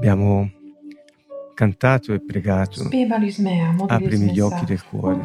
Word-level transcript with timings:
Abbiamo 0.00 0.50
cantato 1.52 2.14
e 2.14 2.20
pregato. 2.20 2.88
Aprimi 3.86 4.32
gli 4.32 4.40
occhi 4.40 4.64
del 4.64 4.82
cuore. 4.82 5.20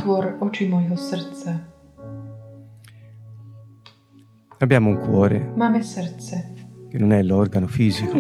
Abbiamo 4.57 4.89
un 4.89 4.99
cuore 4.99 5.53
che 6.89 6.97
non 6.97 7.13
è 7.13 7.23
l'organo 7.23 7.67
fisico, 7.67 8.17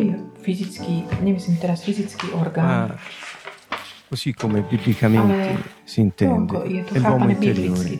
ma 2.53 2.95
così 4.07 4.33
come 4.33 4.61
biblicamente 4.61 5.61
si 5.83 5.99
intende, 5.99 6.85
è 6.85 6.99
l'uomo 6.99 7.29
interiore. 7.31 7.99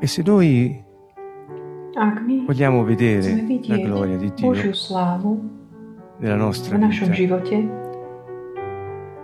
E 0.00 0.06
se 0.06 0.22
noi 0.22 0.84
vogliamo 2.46 2.84
vedere 2.84 3.44
la 3.66 3.76
gloria 3.78 4.16
di 4.16 4.32
Dio 4.34 4.52
nella 6.18 6.36
nostra 6.36 6.76
vita, 6.76 7.06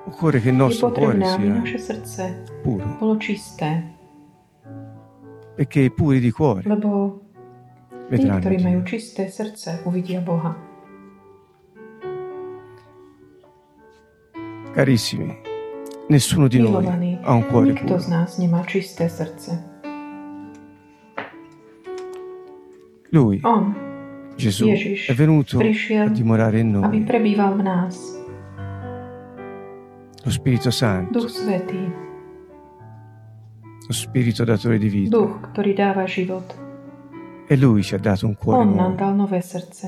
occorre 0.06 0.40
che 0.40 0.48
il 0.50 0.54
nostro 0.54 0.90
cuore 0.92 1.18
sia 1.24 1.38
puro, 2.62 2.84
perché 5.54 5.80
i 5.80 5.90
puri 5.90 6.20
di 6.20 6.30
cuore. 6.30 6.62
Vedranno 8.08 8.40
Dio. 8.56 8.82
Carissimi, 14.72 15.40
nessuno 16.08 16.48
di 16.48 16.58
noi 16.58 16.84
ha 17.22 17.32
un 17.32 17.46
cuore 17.46 17.72
puro. 17.74 17.98
Lui, 23.14 23.38
On 23.46 23.70
Gesù, 24.34 24.66
Ježiš, 24.66 25.06
è 25.06 25.14
venuto 25.14 25.62
a 25.62 26.08
dimorare 26.08 26.58
in 26.58 26.74
aby 26.74 26.98
noi. 26.98 27.06
prebýval 27.06 27.54
v 27.54 27.62
nás. 27.62 27.94
Lo 30.24 30.30
Spirito 30.34 30.74
Santo, 30.74 31.22
Duch 31.22 31.30
Svetý, 31.30 31.78
lo 33.86 33.94
Spirito 33.94 34.42
datore 34.42 34.82
di 34.82 34.90
vita. 34.90 35.14
Duch, 35.14 35.54
ktorý 35.54 35.70
dáva 35.78 36.10
život. 36.10 36.58
E 37.46 37.54
Lui 37.54 37.86
ci 37.86 37.94
ha 37.94 38.02
dato 38.02 38.26
un 38.26 38.34
cuore 38.34 38.66
On 38.66 38.74
nám 38.74 38.98
nuovo, 38.98 38.98
dal 38.98 39.14
nové 39.14 39.38
srdce, 39.38 39.86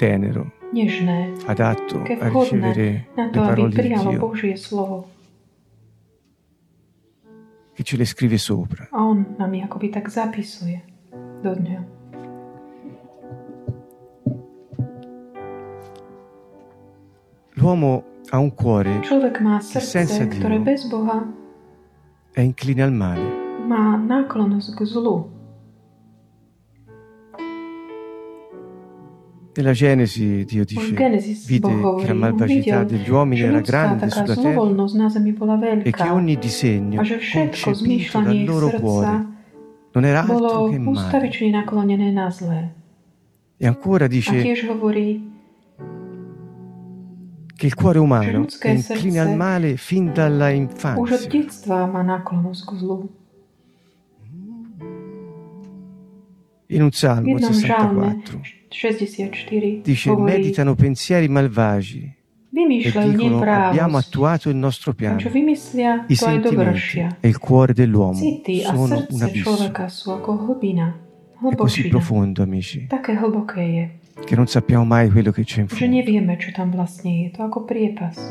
tenero, 0.00 0.48
nežné, 0.72 1.36
adatto 1.44 2.00
a 2.00 2.32
ricevere 2.32 3.12
na 3.12 3.28
le 3.28 3.32
to, 3.34 3.44
aby 3.44 3.48
parole 3.52 3.68
di 3.68 3.76
prijalo 3.76 4.10
Dio, 4.14 4.20
Božie 4.24 4.56
slovo. 4.56 5.10
che 7.76 7.84
ce 7.84 7.96
le 8.00 8.06
scrive 8.06 8.38
sopra. 8.38 8.88
A 8.90 9.04
on 9.04 9.36
nám 9.36 9.52
ich 9.52 9.62
akoby 9.68 9.92
tak 9.92 10.08
zapisuje 10.08 10.80
do 11.44 11.52
dňa. 11.52 11.97
L'uomo 17.58 18.04
ha 18.30 18.38
un 18.38 18.54
cuore 18.54 19.00
má 19.40 19.58
senza 19.58 20.14
srdce, 20.14 20.30
Dio. 20.30 20.38
ktoré 20.38 20.62
bez 20.62 20.86
Boha 20.86 21.26
è 22.30 22.40
incline 22.40 22.82
al 22.86 22.92
male. 22.94 23.26
má 23.66 23.98
náklonnosť 23.98 24.78
k 24.78 24.80
zlu. 24.86 25.26
Nella 29.58 29.74
Genesi 29.74 30.46
Dio 30.46 30.62
V 30.62 30.70
dice, 30.70 30.94
Genesis 30.94 31.46
vide 31.50 31.66
Boh 31.66 31.98
che 31.98 32.06
la 32.06 32.14
malvagità 32.14 32.86
videl, 32.86 32.86
degli 32.86 33.10
uomini 33.10 33.42
že 33.42 33.46
era 33.50 33.58
ľudská 33.58 33.66
grande 33.66 34.06
taká 34.06 34.14
sulla 34.14 34.34
terra 34.38 34.54
zlovoľnosť 34.54 34.94
na 34.94 35.08
zemi 35.10 35.32
bola 35.34 35.54
e 35.82 35.90
che 35.90 36.08
ogni 36.14 36.36
disegno 36.38 36.96
a 37.00 37.02
že 37.02 37.18
všetko 37.18 37.58
concepito 37.58 37.82
zmýšľanie 37.82 38.22
dal 38.22 38.38
ich 38.38 38.46
loro 38.46 38.68
srdca 38.70 38.78
cuore 38.78 39.14
non 39.98 40.02
era 40.06 40.22
altro 40.22 40.38
bolo 40.38 40.70
che 40.70 40.78
male. 40.78 40.94
ústavične 40.94 41.48
naklonené 41.58 42.08
na 42.14 42.30
zlé. 42.30 42.70
E 43.58 43.66
ancora 43.66 44.06
A 44.06 44.12
dice 44.14 44.38
tiež 44.46 44.70
hovorí, 44.70 45.26
che 47.58 47.66
il 47.66 47.74
cuore 47.74 47.98
umano 47.98 48.46
è 48.60 48.68
incline 48.68 49.18
al 49.18 49.34
male 49.34 49.76
fin 49.76 50.12
dalla 50.12 50.50
infanzia. 50.50 51.28
In 56.70 56.82
un 56.82 56.92
Salmo 56.92 57.38
jednom 57.38 57.52
žalme 57.52 58.14
64 58.20 58.40
64 58.68 59.80
dice 59.82 60.16
meditano 60.16 60.74
pensieri 60.76 61.26
malvagi 61.26 62.14
e 62.52 63.08
dicono 63.08 63.42
abbiamo 63.42 63.96
attuato 63.96 64.50
il 64.50 64.56
nostro 64.56 64.94
piano. 64.94 65.18
I 65.18 66.14
sentimenti 66.14 66.98
e 67.18 67.28
il 67.28 67.38
cuore 67.38 67.72
dell'uomo 67.72 68.20
sono 68.62 69.04
un 69.08 69.22
abisso. 69.22 69.72
È 71.50 71.54
così 71.56 71.88
profondo, 71.88 72.42
amici, 72.42 72.86
che 74.24 74.34
non 74.36 74.46
sappiamo 74.46 74.84
mai 74.84 75.10
quello 75.10 75.30
che 75.30 75.44
c'è 75.44 75.60
in 75.60 75.68
že 75.68 75.76
fondo. 75.76 75.94
nevieme, 75.94 76.36
čo 76.36 76.50
tam 76.52 76.70
vlastne 76.70 77.24
je. 77.24 77.30
To 77.36 77.42
ako 77.44 77.64
priepasť. 77.64 78.28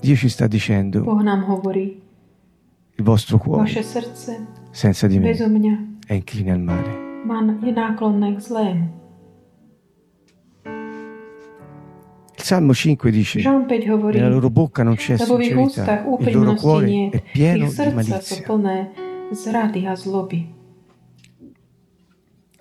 Dio 0.00 0.14
ci 0.16 0.28
sta 0.28 0.46
dicendo, 0.46 1.02
Boh 1.02 1.22
nám 1.22 1.44
hovorí, 1.48 1.98
il 2.96 3.04
vostro 3.04 3.38
cuore, 3.38 3.62
vaše 3.64 3.82
srdce 3.82 4.46
senza 4.70 5.06
di 5.06 5.18
me, 5.18 5.32
bezo 5.32 5.48
mňa 5.48 6.04
è 6.06 6.12
incline 6.14 6.52
al 6.52 6.60
male. 6.60 6.90
má, 7.24 7.40
je 7.64 7.72
náklonné 7.72 8.36
k 8.36 8.40
zlému. 8.40 8.86
Il 12.36 12.42
Salmo 12.44 12.74
5 12.74 13.10
dice, 13.10 13.40
Žalm 13.40 13.66
5 13.66 13.90
hovorí, 13.90 14.20
nella 14.20 14.28
loro 14.28 14.50
bocca 14.50 14.84
non 14.84 14.94
c'è 14.94 15.16
lebo 15.16 15.36
v 15.36 15.42
ich 15.42 15.56
ústach 15.56 16.04
sincerità, 16.04 16.30
il 16.30 16.36
loro 16.36 16.52
úprimnosti 16.52 16.62
cuore 16.62 17.08
è 17.10 17.22
pieno 17.32 17.64
ich 17.64 17.70
di 17.70 17.74
srdca 17.74 17.90
sú 17.90 17.94
malizia. 17.96 18.44
plné 18.46 18.78
zrady 19.32 19.86
a 19.86 19.94
zloby. 19.96 20.40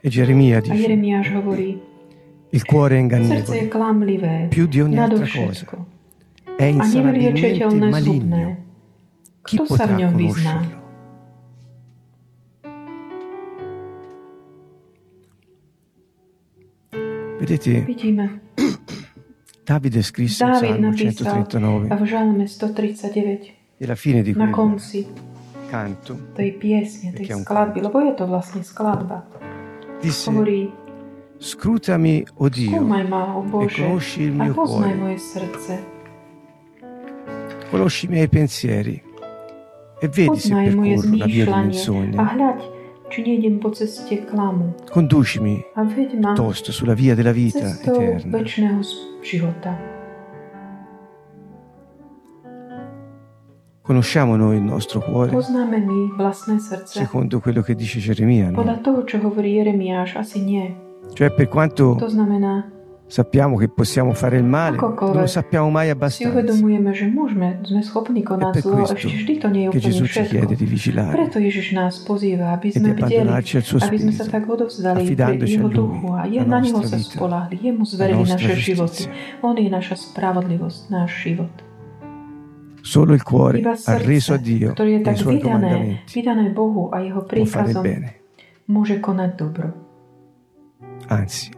E 0.01 0.09
Geremia 0.09 0.57
A 0.57 0.61
dice, 0.61 0.75
Jeremiáš 0.75 1.27
hovorí, 1.35 1.77
il 2.55 2.63
cuore 2.63 2.95
è 2.95 2.99
ingannevole, 2.99 3.67
klamlivé, 3.67 4.47
più 4.49 4.65
di 4.65 4.79
ogni 4.79 4.97
altra 4.97 5.17
nadovšetko 5.19 5.85
è 6.55 6.63
insanabilmente 6.63 7.75
maligno. 7.75 8.63
Chi 9.41 9.57
Kto 9.57 9.75
sa 9.75 9.85
v 9.85 9.89
potrà 9.89 10.11
conoscerlo? 10.11 10.83
Vedete, 17.37 17.81
Vidíme, 17.81 18.41
Davide 19.65 20.01
scrisse 20.01 20.45
in 20.45 20.51
Dávid 20.51 20.69
Salmo 20.69 20.89
napísal 20.89 21.45
139 21.45 21.95
v 21.95 22.03
Žalme 22.05 22.47
139 22.47 23.53
e 23.77 23.83
alla 23.83 23.95
fine 23.95 24.21
di 24.21 24.33
na 24.33 24.49
konci 24.49 25.05
canto. 25.69 26.31
Tej 26.33 26.51
piesne, 26.55 27.11
tej 27.11 27.43
skladby, 27.43 27.81
lebo 27.83 27.99
je 27.99 28.13
to 28.15 28.25
vlastne 28.25 28.63
skladba. 28.63 29.27
disse 29.99 30.29
Hovorí, 30.29 30.84
scrutami 31.37 32.25
o 32.37 32.49
Dio 32.49 32.71
skúmaj 32.71 33.07
ma, 33.07 33.37
o 33.37 33.63
e 33.63 33.67
conosci 33.71 34.21
il 34.21 34.31
mio 34.33 34.53
cuore. 34.53 35.17
conosci 37.69 38.05
i 38.05 38.09
miei 38.09 38.27
pensieri 38.27 39.01
e 39.99 40.07
vedi 40.07 40.39
se 40.39 40.53
percorro 40.53 41.17
la 41.17 41.25
via 41.25 41.45
di 41.45 41.51
menzogna 41.51 42.23
klamu. 44.25 44.73
conducimi 44.91 45.63
piuttosto 45.93 46.71
sulla 46.71 46.93
via 46.93 47.15
della 47.15 47.31
vita 47.31 47.59
eterna. 47.81 48.37
conosciamo 53.81 54.35
noi 54.35 54.57
il 54.57 54.63
nostro 54.63 54.99
cuore 54.99 55.31
secondo 56.85 57.39
quello 57.39 57.61
che 57.61 57.75
dice 57.75 57.99
Geremia 57.99 58.49
no? 58.49 58.55
Cioè 61.13 61.31
per 61.31 61.47
quanto 61.47 61.97
sappiamo 63.07 63.55
che 63.55 63.69
possiamo 63.69 64.13
fare 64.13 64.37
il 64.37 64.43
male 64.43 64.77
non 64.77 65.11
lo 65.13 65.27
sappiamo 65.27 65.69
mai 65.69 65.89
abbastanza. 65.89 66.39
è 66.39 66.43
per 68.51 68.63
questo 68.63 68.93
che 68.95 69.79
Gesù 69.79 70.05
ci 70.05 70.23
chiede 70.23 70.55
di 70.55 70.65
vigilare 70.65 71.29
e 71.31 72.79
di 72.79 72.89
abbandonarci 72.89 73.57
al 73.57 73.63
suo 73.63 73.79
spirito 73.79 74.23
affidandoci 74.23 75.57
a 75.57 75.67
Lui, 75.67 76.01
la 76.33 76.59
nostra 76.59 76.97
vita, 76.97 77.27
la 77.27 77.47
nostra 78.09 78.53
giustizia. 78.53 79.11
Solo 82.81 83.13
il 83.13 83.23
cuore 83.23 83.57
Iba 83.57 83.75
arreso 83.85 84.33
a 84.33 84.37
Dio 84.37 84.75
e 84.75 85.01
ai 85.03 85.15
suoi 85.15 85.39
comandamenti. 85.39 86.21
può 86.53 87.45
fare 87.45 87.71
il 87.71 87.79
bene. 87.81 88.23
môže 88.67 88.97
konať 88.97 89.37
dobro. 89.37 89.84
Anzi 91.07 91.51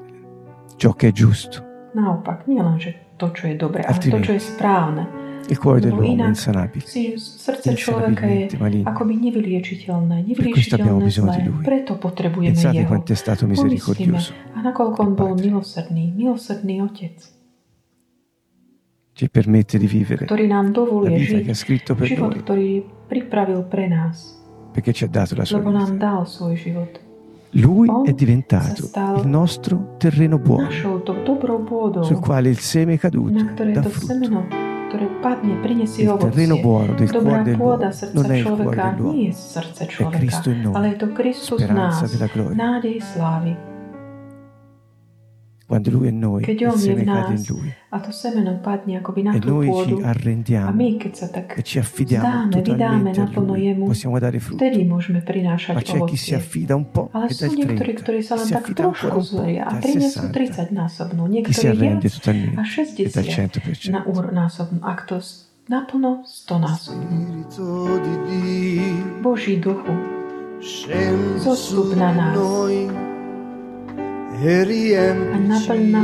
ciò 0.75 0.93
che 0.93 1.09
è 1.09 1.11
giusto 1.11 1.65
Naopak, 1.97 2.45
nie 2.45 2.61
len, 2.61 2.77
že 2.77 2.93
to, 3.17 3.33
čo 3.33 3.49
je 3.49 3.55
dobré, 3.57 3.81
ale 3.81 3.97
to, 3.97 4.19
čo 4.21 4.37
je 4.37 4.41
správne. 4.43 5.03
il 5.49 5.57
cuore 5.57 5.79
dell'uomo 5.79 6.23
è 6.23 6.27
insanabile 6.27 6.85
si 6.85 7.15
srdce 7.15 7.73
človeka 7.73 8.27
je 8.27 8.51
akoby 8.83 9.13
nevyliečiteľné, 9.15 10.27
nevyliečiteľné 10.27 11.07
zlé. 11.07 11.33
Preto 11.63 11.95
potrebujeme 11.95 12.51
pensate 12.51 12.83
Jeho. 12.83 12.91
quanto 12.91 13.15
è 13.15 13.17
stato 13.17 13.47
misericordioso 13.47 14.35
a 14.53 14.59
nakoľko 14.59 14.99
On 14.99 15.13
bol 15.15 15.33
milosrdný, 15.39 16.11
milosrdný 16.11 16.83
Otec, 16.83 17.17
ci 19.15 19.25
permette 19.31 19.79
di 19.79 19.87
vivere 19.87 20.27
ktorý 20.27 20.45
nám 20.51 20.69
la 20.69 20.75
dovoluje 20.75 21.15
vita 21.15 21.39
žiť 21.39 21.43
che 21.47 21.51
ha 21.51 21.57
scritto 21.57 21.91
per 21.95 22.05
život, 22.11 22.35
noi 22.35 22.41
ktorý 22.43 22.67
pripravil 23.07 23.61
pre 23.71 23.87
nás, 23.87 24.35
perché 24.75 24.91
ci 24.91 25.07
ha 25.07 25.09
dato 25.09 25.33
la 25.39 25.47
sua 25.47 25.63
lebo 25.63 25.71
nám 25.71 25.95
dal 25.95 26.27
svoj 26.27 26.59
život. 26.59 27.06
Lui 27.51 27.87
On 27.87 28.05
è 28.05 28.13
diventato 28.13 28.89
il 29.15 29.27
nostro 29.27 29.95
terreno 29.97 30.37
buono, 30.37 30.69
sul 32.03 32.19
quale 32.19 32.49
il 32.49 32.59
seme 32.59 32.97
caduto 32.97 33.31
na 33.31 33.45
ktorej 33.53 33.73
dà 33.73 33.81
to 33.81 33.89
frutto. 33.89 34.45
Il 35.97 36.15
terreno 36.17 36.59
buono 36.59 36.93
del 36.93 37.11
cuore 37.11 37.43
dell'uomo 37.43 37.89
non 38.13 38.31
è 38.31 38.37
il 38.37 38.43
cuore 38.43 38.75
dell'uomo, 38.75 39.21
è 39.21 40.07
Cristo 40.09 40.49
in 40.49 40.61
noi, 40.61 40.97
speranza 41.33 42.07
della 42.07 42.27
gloria. 42.27 42.79
quando 45.67 45.91
Lui 45.91 46.07
è 46.07 46.11
in 46.11 46.19
noi, 46.19 46.43
il 46.47 46.73
seme 46.79 47.03
cade 47.03 47.33
in 47.33 47.43
Lui. 47.45 47.75
E 47.91 49.39
noi 49.43 49.67
e 49.67 49.73
ci 49.83 50.01
arrendiamo 50.01 50.79
e 50.79 51.61
ci 51.61 51.77
affidiamo 51.77 52.47
totalmente 52.47 53.19
a 53.19 53.29
Lui. 53.35 53.75
Possiamo 53.75 54.17
dare 54.17 54.39
frutto. 54.39 54.63
Ma 54.63 55.81
c'è 55.81 56.03
chi 56.05 56.15
si 56.15 56.33
affida 56.33 56.75
un 56.75 56.89
po' 56.89 57.09
Ale 57.11 57.27
sú 57.35 57.51
niektorí, 57.51 57.99
ktorí 57.99 58.23
sa 58.23 58.39
len 58.39 58.47
tak 58.47 58.71
trošku 58.71 59.19
zveria 59.19 59.67
a 59.67 59.75
30 59.83 60.71
násobnú, 60.71 61.27
niektorí 61.27 61.75
viac 61.75 61.99
a 62.55 62.63
60 62.63 63.59
e 63.59 63.91
na 63.91 64.07
úr 64.07 64.31
násobnú. 64.31 64.79
Ak 64.87 65.03
to 65.11 65.19
naplno 65.67 66.23
100 66.23 66.63
násobnú. 66.63 67.43
Boží 69.19 69.59
duchu, 69.59 69.91
zostup 71.43 71.91
na 71.99 72.15
nás. 72.15 72.39
Riempici 74.43 75.95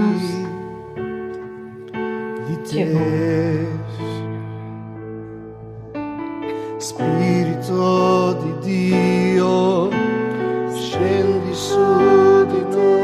di 2.47 2.61
te. 2.63 2.87
Spirito 6.77 8.33
di 8.33 8.53
Dio, 8.61 9.89
scendi 10.73 11.53
su 11.53 12.45
di 12.45 12.61
noi 12.75 13.02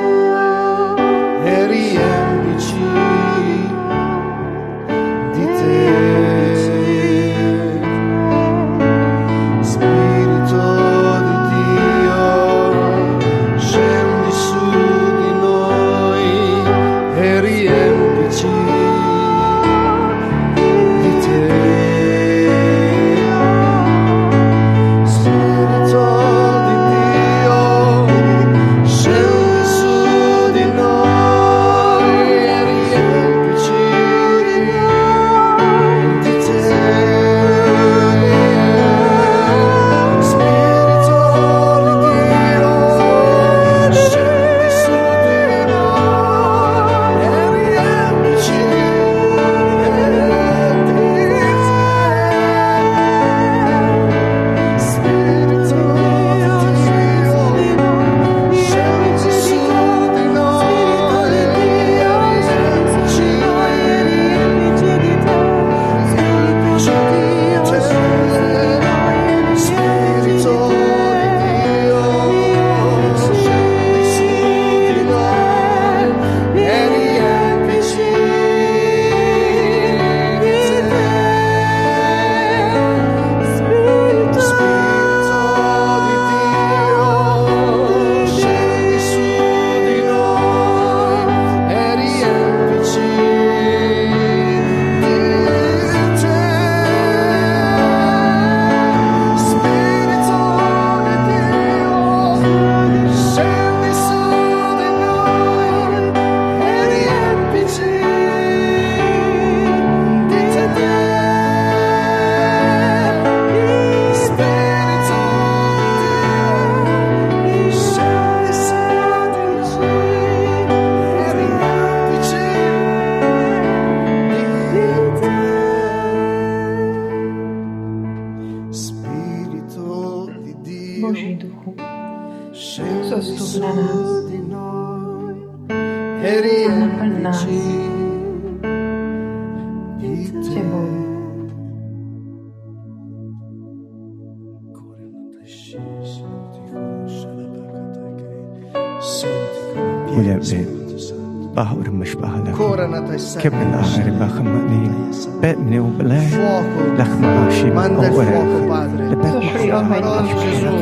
Fuoco, 156.31 156.81
لخم 156.99 157.25
عاشي 157.25 157.71
manda 157.75 158.07
il 158.07 158.13
fuoco, 158.13 158.25
بقورك 158.25 158.69
Padre. 158.69 159.03
لبك 159.11 159.27
Zošli 159.33 159.69
La 159.69 159.79
oheň, 159.79 159.89
parola 159.91 160.21
di 160.23 160.33
Gesù. 160.43 160.77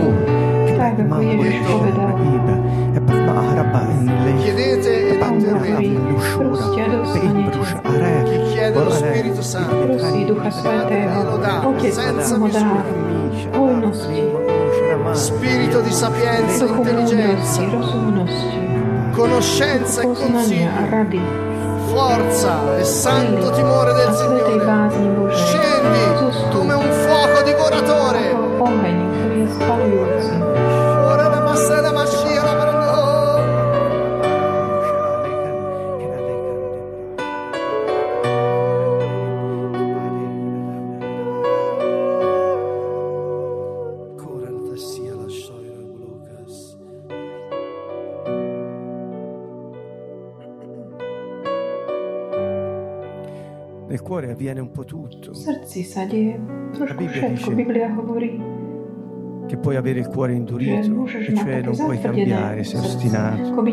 tak 0.79 0.95
ako 0.99 1.17
Ježiš 1.23 1.67
povedal. 1.69 2.11
ebak 2.99 3.19
ma 3.27 3.33
ahraba 3.43 3.81
in 3.93 4.07
lei 4.25 4.35
Chiedete 4.43 4.93
ed 5.13 5.23
On 5.23 5.35
hovorí, 5.39 5.91
otterrete. 5.95 6.39
proste 6.39 6.81
a 6.83 6.87
dostanete. 6.93 7.59
Chi 8.29 8.39
chiede 8.53 8.79
lo 8.85 8.91
Spirito 8.91 9.43
Santo 9.43 9.83
Prosí 9.93 10.21
Ducha 10.29 10.51
Svetého, 10.51 11.21
Otec 11.69 11.97
mu 12.41 12.49
dá 12.49 12.67
hojnosti, 13.57 14.21
Spirito 15.14 15.82
di 15.82 15.92
sapienza 15.92 16.66
e 16.66 16.68
intelligenza, 16.68 17.64
conoscenza 19.12 20.02
e 20.02 20.06
consiglio, 20.06 20.70
forza 21.88 22.78
e 22.78 22.84
santo 22.84 23.52
timore 23.52 23.94
del 23.94 24.14
Signore. 24.14 25.36
Scendi 25.36 26.50
come 26.52 26.74
un 26.74 26.92
fuoco 26.92 27.42
divoratore. 27.44 28.36
Avviene 54.38 54.62
un 54.62 54.70
po' 54.70 54.86
tutto. 54.86 55.34
Srdci 55.34 55.82
sa 55.82 56.06
deje 56.06 56.38
trošku 56.78 57.02
všetko. 57.10 57.58
Biblia 57.58 57.90
hovorí, 57.90 58.38
che 59.48 59.58
puoi 59.58 59.76
avere 59.76 60.00
il 60.00 60.08
cuore 60.08 60.34
indurito, 60.34 61.06
e 61.08 61.34
cioè 61.36 61.62
non 61.62 61.76
puoi 61.76 62.00
cambiare, 62.00 62.64
sei 62.64 62.80
ostinato. 62.80 63.66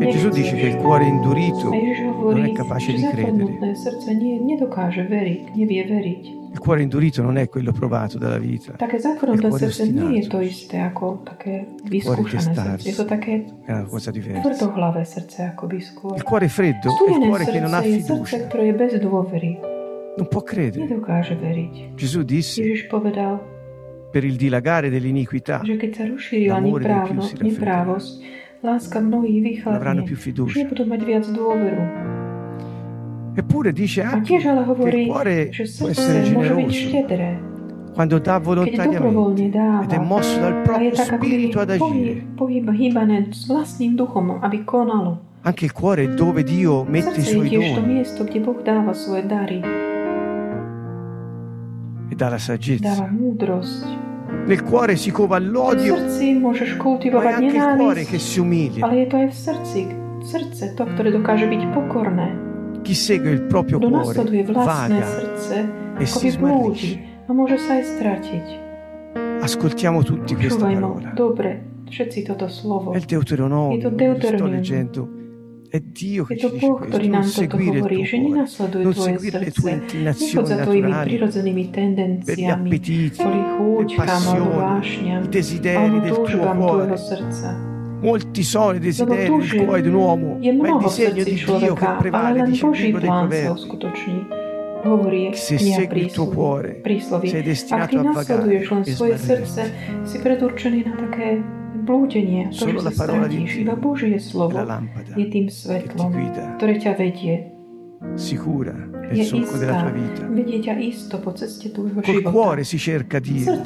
E 0.00 0.08
Gesù 0.10 0.28
dice 0.30 0.56
che 0.56 0.66
il 0.66 0.76
cuore 0.76 1.04
indurito 1.04 1.70
non 1.70 2.44
è 2.44 2.52
capace 2.52 2.92
di 2.92 3.02
credere. 3.02 3.58
Il 6.50 6.58
cuore 6.58 6.82
indurito 6.82 7.22
non 7.22 7.36
è 7.36 7.48
quello 7.48 7.72
provato 7.72 8.18
dalla 8.18 8.38
vita, 8.38 8.72
Také 8.72 8.98
cuore 8.98 9.70
srdce 9.70 9.92
nie 9.92 10.20
je 10.20 10.28
to 10.28 10.40
isté 10.40 10.80
ako 10.80 11.20
také 11.22 11.66
vyskúšané 11.84 12.54
srdce. 12.54 12.88
Je 12.88 12.96
to 12.96 13.04
také 13.04 13.44
è 13.64 13.72
una 13.72 13.84
cosa 13.84 14.10
diversa. 14.10 14.48
tvrdohlavé 14.48 15.04
srdce 15.04 15.42
akoby 15.42 15.80
skôr. 15.80 16.16
Il 16.16 16.22
cuore 16.22 16.48
freddo 16.48 16.88
è 16.88 17.10
il 17.10 17.26
cuore 17.26 17.44
che 17.44 17.60
non 17.60 17.74
ha 17.74 17.82
fiducia, 17.82 18.48
non 20.16 20.26
può 20.28 20.42
credere. 20.42 20.86
Gesù 21.94 22.22
disse, 22.22 22.62
per 24.10 24.24
il 24.24 24.36
dilagare 24.36 24.90
dell'iniquità. 24.90 25.60
L'amore 26.46 26.84
neprávno, 26.84 27.20
più 27.20 27.20
si 27.22 27.36
raffredderà. 27.36 27.84
avranno 29.76 30.02
più 30.04 30.16
fiducia. 30.16 30.58
Eppure 33.34 33.72
dice 33.72 34.02
anche 34.02 34.36
che 34.38 34.48
il 34.98 35.06
cuore 35.06 35.50
può 35.78 35.88
essere 35.88 36.22
generoso. 36.24 36.76
quando 37.92 38.18
dà 38.18 38.38
volontariamente 38.38 38.98
ed 39.84 39.92
è 39.92 39.98
mosso 39.98 40.38
dal 40.40 40.62
proprio 40.62 40.90
spirito 40.94 41.60
ad 41.60 41.70
agire. 41.70 42.26
Anche 45.42 45.64
il 45.64 45.72
cuore 45.72 46.02
è 46.04 46.08
dove 46.08 46.42
Dio 46.42 46.84
mette 46.84 47.20
i 47.20 47.22
suoi 47.22 47.48
doni 47.48 47.74
e 52.08 52.14
dà 52.14 52.28
la 52.28 52.38
saggezza. 52.38 53.08
Nel 54.46 54.62
cuore 54.62 54.96
si 54.96 55.10
cova 55.10 55.38
l'odio, 55.38 55.96
srdci 55.96 56.36
môžeš 56.40 56.76
ma 56.76 57.22
è 57.22 57.32
anche 57.32 57.56
il 57.56 57.74
cuore 57.76 58.04
che 58.04 58.18
si 58.18 58.40
umilia. 58.40 58.84
ale 58.84 59.04
je 59.04 59.06
to 59.08 59.16
aj 59.16 59.26
v 59.28 59.34
srdci. 59.36 59.80
Srdce, 60.18 60.74
to, 60.74 60.84
ktoré 60.84 61.08
dokáže 61.14 61.46
byť 61.48 61.62
pokorné. 61.72 62.26
Chi 62.84 62.94
segue 62.94 63.30
il 63.32 63.42
proprio 63.48 63.78
Kto 63.78 63.88
cuore 63.88 64.04
nasleduje 64.04 64.42
vlastné 64.48 64.98
vaga 65.00 65.06
srdce, 65.08 65.56
e 65.96 66.04
ako 66.04 66.18
si 66.18 66.28
by 66.28 66.36
blúdi 66.36 66.90
smarrisce. 66.92 67.28
a 67.28 67.30
môže 67.32 67.56
sa 67.60 67.70
aj 67.76 67.84
stratiť. 67.96 68.46
Ascoltiamo 69.38 69.98
tutti 70.02 70.32
questa 70.34 70.64
Počúvajmo, 70.66 70.88
parola. 70.98 71.10
dobre, 71.14 71.50
všetci 71.88 72.18
toto 72.26 72.48
slovo. 72.48 72.92
È 72.92 72.98
il 72.98 73.04
Deuteronomio, 73.06 73.76
lo 73.76 73.88
sto 73.88 73.96
Deuteronomium. 73.96 74.56
leggendo. 74.56 75.00
È 75.68 75.80
Dio 75.84 76.24
che 76.24 76.36
to 76.40 76.48
questo, 76.48 76.80
ktorý 76.80 77.12
non 77.12 77.20
nám 77.20 77.28
toto 77.28 77.44
seguire 77.44 77.76
il 77.76 77.84
hovorí, 77.84 78.00
tuo 78.00 78.08
že 78.08 78.16
cuore, 78.16 78.28
nenasleduj 78.32 78.80
non 78.80 78.92
tvoje 78.96 79.18
srdce. 79.20 79.68
inclinazioni 79.68 80.46
za 80.48 80.56
tvojimi 80.64 80.92
prirodzenými 81.04 81.60
gli 81.60 81.68
tendenciami, 81.68 82.68
kvôli 82.72 83.36
le 83.36 83.42
chúčkam 83.52 84.22
alebo 84.32 84.52
vášňam, 84.64 85.20
i 85.20 85.28
desideri 85.28 85.76
alebo 85.92 86.00
del 86.00 86.14
tuo 86.16 86.24
túžbám 86.24 86.56
cuore. 86.56 86.72
tvojho 86.72 86.96
srdca. 86.96 87.48
Molti 88.00 88.42
sono 88.48 88.72
i 88.72 88.80
desideri 88.80 89.28
del 89.28 89.52
cuore 89.60 89.80
di 89.84 89.88
un 89.92 89.96
uomo, 90.00 90.28
ma 90.40 90.68
il 90.72 90.78
disegno 90.80 91.22
di 91.28 91.36
Dio 91.36 91.74
che 91.76 91.88
prevale, 92.00 92.32
len 92.32 92.44
dice 92.48 92.64
il 92.64 92.80
libro 92.80 93.00
dei 93.04 93.12
proverbi. 93.12 94.36
Hovorí 94.78 95.34
Se 95.34 95.58
segui 95.58 96.00
il 96.06 96.12
tuo 96.12 96.28
cuore, 96.32 96.80
sei 97.28 97.40
Ak 97.40 97.44
destinato 97.44 97.98
ty 97.98 98.06
a 98.06 98.12
vagare 98.14 98.46
nasleduješ 98.46 98.70
len 98.70 98.82
e 98.86 98.92
svoje 98.94 99.16
smarrire. 99.18 99.44
srdce, 99.44 99.62
si 100.06 100.16
predurčený 100.22 100.78
na 100.86 100.94
také 100.96 101.57
blúdenie, 101.74 102.48
ktoré 102.48 102.72
sa 102.80 102.90
stratíš. 102.92 103.50
Iba 103.58 103.74
Božie 103.76 104.18
slovo 104.18 104.56
je 105.16 105.26
tým 105.26 105.46
svetlom, 105.48 106.12
ktoré 106.56 106.74
ťa 106.78 106.92
vedie. 106.94 107.34
Sicura 108.14 108.74
nel 109.10 109.24
solco 109.24 109.56
della 109.58 109.74
tua 109.74 109.90
vita. 109.90 110.22
Col 112.00 112.22
cuore 112.22 112.62
si 112.62 112.78
cerca 112.78 113.18
Dio, 113.18 113.58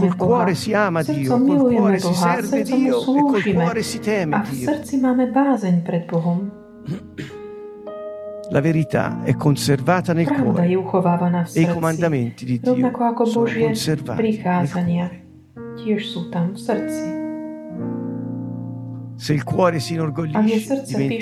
col 0.00 0.16
cuore 0.16 0.54
si 0.54 0.74
ama 0.74 1.02
Dio, 1.04 1.38
col 1.38 1.70
cuore 1.70 1.98
si 1.98 2.14
serve 2.14 2.62
Dio. 2.64 2.98
E 3.36 3.52
cuore 3.54 3.82
si 3.82 3.98
teme 4.00 4.42
Dio. 4.50 4.70
La 8.50 8.60
verità 8.60 9.22
è 9.22 9.36
conservata 9.36 10.12
nel 10.12 10.26
cuore. 10.26 10.66
e 11.52 11.60
i 11.60 11.66
comandamenti 11.68 12.44
di 12.44 12.58
Dio 12.58 12.90
sono 13.24 13.46
conservati 13.62 14.22
nel 14.22 14.40
cuore. 14.42 15.28
Se 19.20 19.34
il 19.36 19.44
cuore 19.44 19.80
si 19.80 19.92
inorgoglisce, 19.92 20.82
diventi 20.88 21.20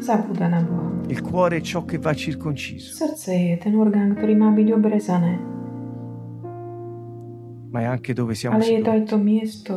zabúda 0.00 0.48
na 0.48 0.60
Boha. 0.64 0.90
il 1.08 1.20
cuore 1.20 1.58
è 1.58 1.60
ciò 1.60 1.84
che 1.84 1.98
va 1.98 2.14
circonciso, 2.14 2.94
Srdce 2.94 3.36
je 3.36 3.56
ten 3.60 3.76
orgán, 3.76 4.16
ktorý 4.16 4.34
má 4.40 4.48
byť 4.50 4.68
obrezané, 4.72 5.32
ma 7.68 7.80
è 7.80 7.84
anche 7.84 8.16
dove 8.16 8.34
siamo 8.34 8.56
ale 8.56 8.64
je 8.64 8.80
to 8.80 8.90
aj 8.90 9.02
seduti. 9.04 9.10
to 9.12 9.16
miesto, 9.20 9.72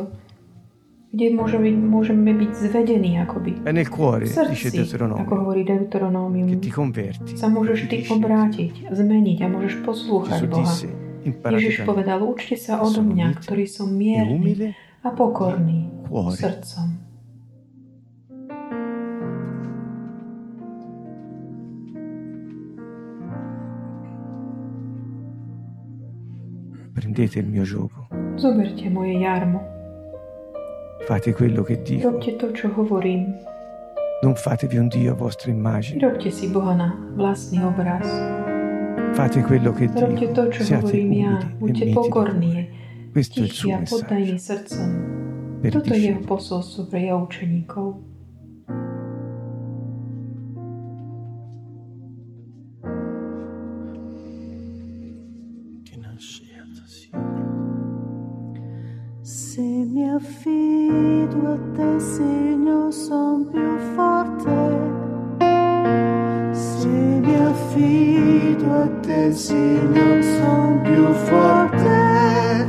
kde 1.12 1.26
môže 1.36 1.58
byť, 1.60 1.76
môžeme 1.76 2.32
byť 2.32 2.50
zvedení 2.56 3.20
akoby. 3.20 3.50
È 3.62 3.72
nel 3.72 3.88
cuore, 3.92 4.24
dice 4.24 4.72
srdci, 4.72 4.96
ako 4.96 5.34
hovorí 5.44 5.62
Deuteronomium, 5.62 6.48
che 6.48 6.58
ti 6.58 6.70
converti. 6.72 7.36
sa 7.36 7.52
môžeš 7.52 7.86
ty 7.86 8.00
obrátiť, 8.08 8.90
zmeniť 8.90 9.38
a 9.44 9.46
môžeš 9.52 9.84
poslúchať 9.84 10.40
Gesù 10.40 10.48
Boha. 10.48 10.64
disse, 10.64 10.88
Ježiš 11.52 11.84
povedal, 11.84 12.24
učte 12.24 12.56
sa 12.56 12.80
odo 12.80 13.04
mňa, 13.04 13.44
ktorý 13.44 13.68
som 13.68 13.92
mierny 13.92 14.72
a 15.04 15.12
pokorný 15.14 15.95
cuore. 16.08 16.36
srdcom. 16.36 16.90
Prendete 26.92 27.38
il 27.40 27.46
mio 27.46 27.62
gioco, 27.62 28.08
Zoberte 28.36 28.88
moje 28.88 29.18
jarmo, 29.18 29.60
fate 31.06 31.32
quello 31.32 31.62
che 31.62 31.82
dico, 31.82 32.10
robte 32.10 32.36
to, 32.36 32.52
čo 32.52 32.70
hovorím. 32.74 33.34
non 34.22 34.34
fatevi 34.34 34.78
un 34.78 34.88
Dio 34.88 35.12
a 35.12 35.14
vostra 35.14 35.50
immagine, 35.50 35.98
Vyrobte 35.98 36.30
si 36.30 36.48
Boha 36.48 36.74
na 36.74 36.96
vlastný 37.16 37.62
obraz. 37.64 38.06
fate 39.12 39.42
quello 39.42 39.72
che 39.72 39.86
Robte 39.86 40.32
to, 40.32 40.48
dico, 40.48 40.52
čo 40.52 40.64
siate 40.64 40.84
hovorím 40.86 41.12
ja. 41.12 41.38
Buďte 41.58 41.92
pokorní. 41.92 42.68
Questo 43.12 43.40
è 43.40 43.44
il 43.44 43.52
suo 43.52 43.78
messaggio 43.78 45.25
srdcom. 45.70 45.82
per 45.82 45.98
i 45.98 46.10
Toto 46.10 46.20
je 46.20 46.26
posolstvo 46.26 46.84
pre 46.90 47.00
jeho 47.00 47.22
učeníkov. 47.22 47.94
Se 59.22 59.62
mi 59.62 60.04
affido 60.10 61.48
a 61.48 61.56
te, 61.74 61.98
Signore, 61.98 62.92
son 62.92 63.46
più 63.50 63.78
forte. 63.96 64.60
Se 66.52 66.88
mi 66.88 67.34
affido 67.34 68.66
a 68.70 68.86
te, 69.00 69.32
Signore, 69.32 70.22
son 70.22 70.82
più 70.84 71.06
forte. 71.28 72.66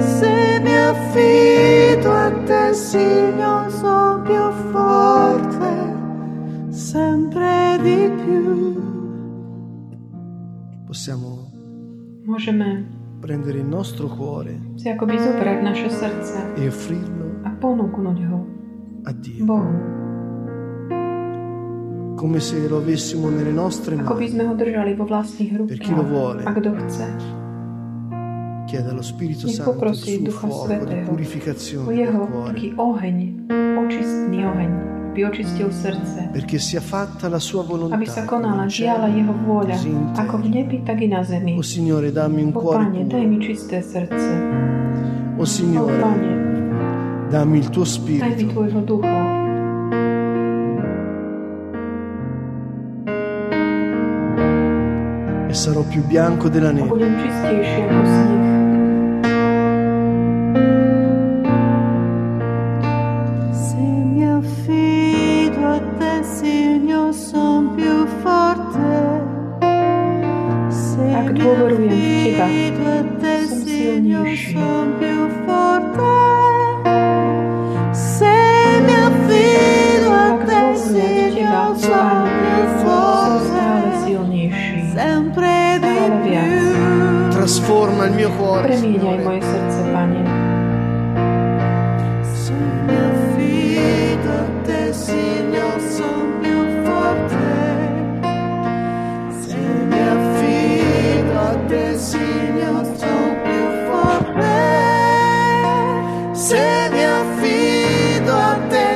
Se 0.00 0.60
mi 0.60 0.76
affido 0.76 1.49
a 2.70 2.72
te, 2.72 2.78
Signore, 2.78 3.70
son 3.70 4.22
più 4.22 4.50
forte. 4.70 5.70
Sempre 6.70 7.78
di 7.82 8.10
più. 8.22 8.78
Possiamo 10.86 11.50
Môžeme 12.26 12.86
prendere 13.20 13.58
il 13.58 13.66
nostro 13.66 14.06
cuore 14.08 14.74
si 14.78 14.88
akoby 14.88 15.18
zobrať 15.18 15.58
naše 15.62 15.88
srdce 15.90 16.54
e 16.56 16.66
offrirlo 16.66 17.42
a 17.42 17.50
ponúknuť 17.52 18.18
ho 18.30 18.38
a 19.04 19.10
Dio, 19.12 19.44
Bohu. 19.44 19.74
come 22.16 22.38
se 22.40 22.68
lo 22.68 22.78
avessimo 22.78 23.28
nelle 23.30 23.52
nostre 23.52 23.96
by 23.96 24.02
mani. 24.02 24.28
sme 24.28 24.44
ho 24.46 24.54
držali 24.54 24.92
vo 24.94 25.04
vlastných 25.04 25.52
Per 25.68 25.78
chi 25.78 25.90
lo 25.90 26.02
rukách. 26.02 26.10
vuole. 26.10 26.42
A 26.44 26.52
kto 26.52 26.70
chce, 26.74 27.06
Chiede 28.70 28.90
allo 28.90 29.02
Spirito 29.02 29.46
Nech 29.46 29.56
Santo 29.56 29.84
il 29.84 29.94
suo 29.96 30.18
Ducha 30.20 30.46
fuoco 30.46 30.84
di 30.84 30.94
o 30.94 31.02
purificazione 31.02 31.90
del 31.90 32.06
jeho 32.06 32.22
taký 32.46 32.70
oheň, 32.78 33.18
očistný 33.82 34.46
oheň, 34.46 34.70
aby 35.10 35.20
očistil 35.26 35.74
srdce. 35.74 36.30
perché 36.30 36.62
sia 36.62 36.78
fatta 36.78 37.26
la 37.26 37.42
sua 37.42 37.66
volontà. 37.66 37.98
Aby 37.98 38.06
sa 38.06 38.22
konala, 38.22 38.70
diala 38.70 39.10
jeho 39.10 39.34
vôľa, 39.34 39.74
ako 40.14 40.38
v 40.38 40.46
nebi, 40.54 40.86
tak 40.86 41.02
i 41.02 41.10
na 41.10 41.26
zemi. 41.26 41.58
O 41.58 41.66
Signore, 41.66 42.14
dammi 42.14 42.46
un 42.46 42.54
O 42.54 42.62
cuore 42.62 42.86
Pane, 42.86 43.10
daj 43.10 43.26
mi 43.26 43.42
puro. 43.42 43.46
čisté 43.50 43.82
srdce. 43.82 44.30
O 45.34 45.42
O 45.42 45.44
Signore, 45.50 45.98
Pane, 45.98 46.30
dammi 47.26 47.58
il 47.58 47.74
tuo 47.74 47.82
daj 47.82 47.90
mi 47.90 47.98
spirito. 47.98 48.54
Tvojho 48.54 48.80
ducha. 48.86 49.18
E 55.50 55.54
sarò 55.58 55.82
più 55.82 56.06
bianco 56.06 56.46
della 56.46 56.70
neve. 56.70 58.59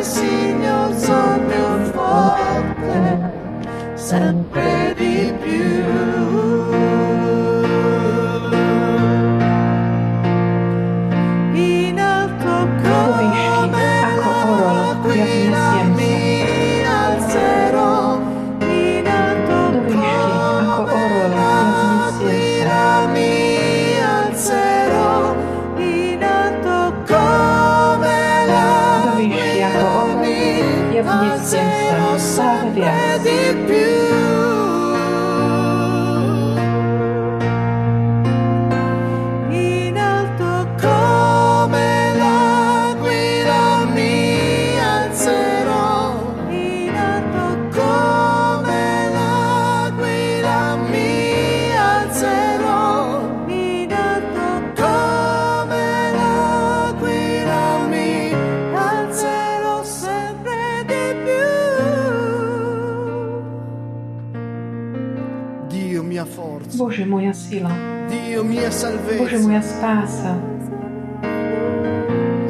Signore, 0.02 0.98
sono 0.98 1.40
più 1.46 1.90
forte. 1.92 3.32
Sempre 3.94 4.83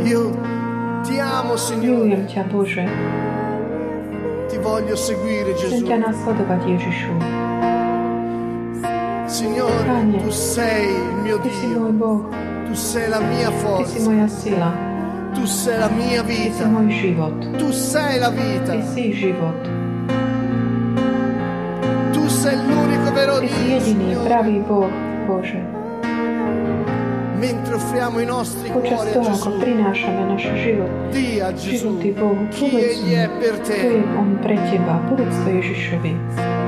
Io 0.04 0.30
ti 1.02 1.18
amo, 1.18 1.56
Signore. 1.58 2.06
Milujem 2.06 2.24
ťa, 2.30 2.42
Bože. 2.46 2.84
Ti 4.46 4.56
voglio 4.62 4.94
seguire, 4.94 5.50
Chcem 5.58 5.82
Gesù. 5.82 5.86
ťa 5.90 5.96
nasledovať, 5.98 6.60
Ježišu. 6.62 7.12
Signore, 9.26 9.82
Pane. 9.82 10.18
tu 10.22 10.30
sei 10.30 10.94
il 10.94 11.16
mio 11.26 11.36
Ty 11.42 11.50
si 11.50 11.66
môj 11.74 11.90
Dio. 11.90 11.98
Boh. 11.98 12.20
Tu 12.70 12.74
sei 12.78 13.06
la 13.10 13.18
mia 13.18 13.50
Ty 13.50 13.56
si 13.82 13.98
forza. 13.98 13.98
moja 14.06 14.28
sila. 14.30 14.70
Tu 15.34 15.42
sei 15.44 15.74
la 15.74 15.88
mia 15.90 16.22
Ty 16.22 16.30
si 16.30 16.38
vita. 16.54 16.64
môj 16.70 16.86
život. 16.92 17.34
Tu 17.58 17.68
sei 17.74 18.12
la 18.22 18.30
vita. 18.30 18.72
Ty 18.78 18.82
si 18.94 19.04
život. 19.10 19.58
Tu 22.14 22.22
sei 22.30 22.54
l'unico 22.62 23.10
vero 23.10 23.42
Ty 23.42 23.48
si 23.50 23.58
Dio, 23.58 23.74
jediný, 23.74 24.08
pravý 24.22 24.62
Boh, 24.62 24.86
Bože. 25.26 25.58
Mentre 27.34 27.74
offriamo 27.74 28.20
i 28.20 28.24
nostri 28.24 28.70
cuori 28.70 28.88
a 28.94 29.20
Gesù, 29.20 29.59
prinášame 29.59 30.22
náš 30.30 30.44
život, 30.62 30.90
a 31.42 31.50
Gesù 31.52 31.98
životy 31.98 32.11
Bohu, 32.14 32.46
chi 32.48 32.70
povedz 32.70 32.94
Egli 32.94 33.14
mu, 33.14 33.22
è 33.22 33.28
per 33.38 33.54
kto 33.61 33.72
je 33.72 33.80
te. 33.80 34.02
On 34.16 34.38
pre 34.40 34.56
Teba. 34.70 34.94
Povedz 35.11 35.37
to 35.42 35.50
Ježišovi. 35.50 36.63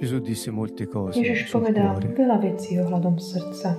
Gesù 0.00 0.18
disse 0.18 0.50
molte 0.50 0.88
cose 0.88 1.20
Ježiš 1.20 1.52
povedal 1.52 2.00
cuore. 2.00 2.16
veľa 2.16 2.36
vecí 2.40 2.72
ohľadom 2.80 3.20
srdca. 3.20 3.76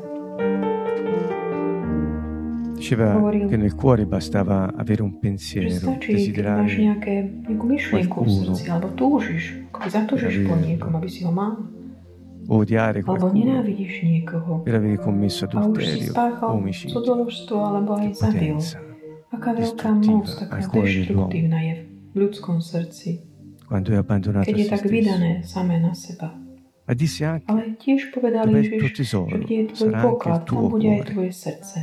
Diceva 2.77 3.17
Hovoril. 3.17 3.49
che 3.49 3.57
nel 3.57 3.73
cuore 3.73 4.05
bastava 4.05 4.69
avere 4.77 5.01
un 5.01 5.17
pensiero, 5.17 5.69
keď 5.69 5.81
máš 5.81 6.05
desiderare 6.05 6.69
nejaké, 6.69 7.13
nejakú 7.49 7.65
myšlienku 7.65 8.17
v 8.21 8.29
srdci, 8.29 8.63
alebo 8.69 8.93
túžiš, 8.93 9.65
ako 9.73 9.87
zatúžiš 9.89 10.35
po 10.45 10.55
niekom, 10.61 10.93
aby 10.93 11.09
si 11.09 11.25
ho 11.25 11.33
mal, 11.33 11.57
o 12.45 12.53
odiare 12.61 13.01
alebo 13.01 13.17
qualcuno. 13.17 13.41
nenávidíš 13.41 14.05
niekoho 14.05 14.61
per 14.61 14.77
aver 14.77 15.01
commesso 15.01 15.49
adulterio, 15.49 16.13
omicidio, 16.53 17.01
cudzoložstvo 17.01 17.57
alebo 17.65 17.97
aj 17.97 18.13
zabil. 18.13 18.61
Aká 19.33 19.57
veľká 19.57 19.89
moc, 20.05 20.29
taká 20.37 20.69
deštruktívna 20.69 21.59
je 21.65 21.73
v 22.13 22.15
ľudskom 22.17 22.61
srdci, 22.61 23.30
quando 23.71 23.93
è 23.93 23.95
abbandonato 23.95 24.51
keď 24.51 24.57
je 24.59 24.67
tak 24.67 24.83
stesso. 24.83 24.91
vydané 24.91 25.31
samé 25.47 25.79
na 25.79 25.95
seba. 25.95 26.35
Ma 26.83 26.91
disse 26.91 27.23
anche 27.23 27.47
Ale 27.47 27.79
tiež 27.79 28.11
povedal 28.11 28.51
Ježiš, 28.51 28.91
tesoro, 28.91 29.31
že 29.31 29.47
kde 29.47 29.55
je 29.55 29.65
tvoj 29.71 29.91
poklad, 29.95 30.43
tuo 30.43 30.67
tam 30.67 30.71
bude 30.75 30.87
aj 30.91 31.01
tvoje 31.07 31.31
srdce. 31.31 31.77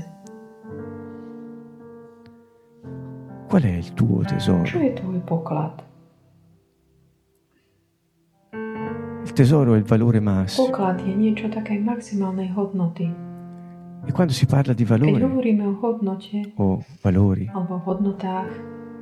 Qual 3.49 3.63
è 3.65 3.73
il 3.81 3.89
tuo 3.97 4.21
Čo 4.21 4.29
tesoro? 4.37 4.69
je 4.69 4.93
tvoj 4.93 5.21
poklad? 5.25 5.75
Il 9.25 9.33
tesoro 9.33 9.73
è 9.73 9.79
il 9.81 9.89
valore 9.89 10.21
massimo. 10.21 10.69
Poklad 10.69 11.01
je 11.01 11.15
niečo 11.17 11.49
takej 11.49 11.81
maximálnej 11.81 12.53
hodnoty. 12.53 13.09
E 14.05 14.13
quando 14.13 14.33
si 14.37 14.45
parla 14.45 14.77
di 14.77 14.85
Keď 14.85 14.93
valore 14.93 15.25
hovoríme 15.25 15.65
o 15.65 15.75
hodnote 15.81 16.53
o 16.61 16.85
valori, 17.01 17.49
alebo 17.49 17.81
hodnotách, 17.81 18.53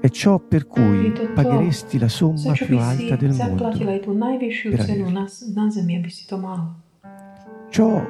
è 0.06 0.08
ciò 0.10 0.38
per 0.38 0.66
cui 0.66 1.12
pagheresti 1.34 1.98
la 1.98 2.08
somma 2.08 2.52
più 2.52 2.78
alta 2.78 3.16
del 3.16 3.32
mondo. 3.32 3.68
per 3.68 4.80
averlo. 4.80 5.28
Ciò 7.68 8.06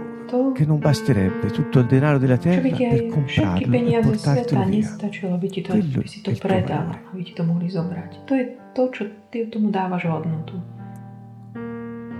che 0.53 0.67
non 0.67 0.79
basterebbe 0.79 1.51
tutto 1.51 1.79
il 1.79 1.87
denaro 1.87 2.19
della 2.19 2.37
terra 2.37 2.69
per 2.69 3.07
comprarlo 3.07 3.75
e 3.77 4.01
portartelo 4.01 4.65
via. 4.65 4.97
Quello 4.97 5.37
by 5.39 5.49
si 5.49 5.63
to 5.63 5.73
è 5.73 5.77
il 5.77 6.23
tuo 6.23 6.49
predal, 6.49 6.77
valore. 6.77 7.01
aby 7.13 7.23
ti 7.23 7.33
to 7.33 7.45
mohli 7.45 7.71
zobrať. 7.71 8.25
To 8.27 8.35
je 8.35 8.45
to, 8.75 8.91
čo 8.91 9.05
ty 9.31 9.49
tomu 9.49 9.71
dávaš 9.71 10.05
hodnotu. 10.05 10.61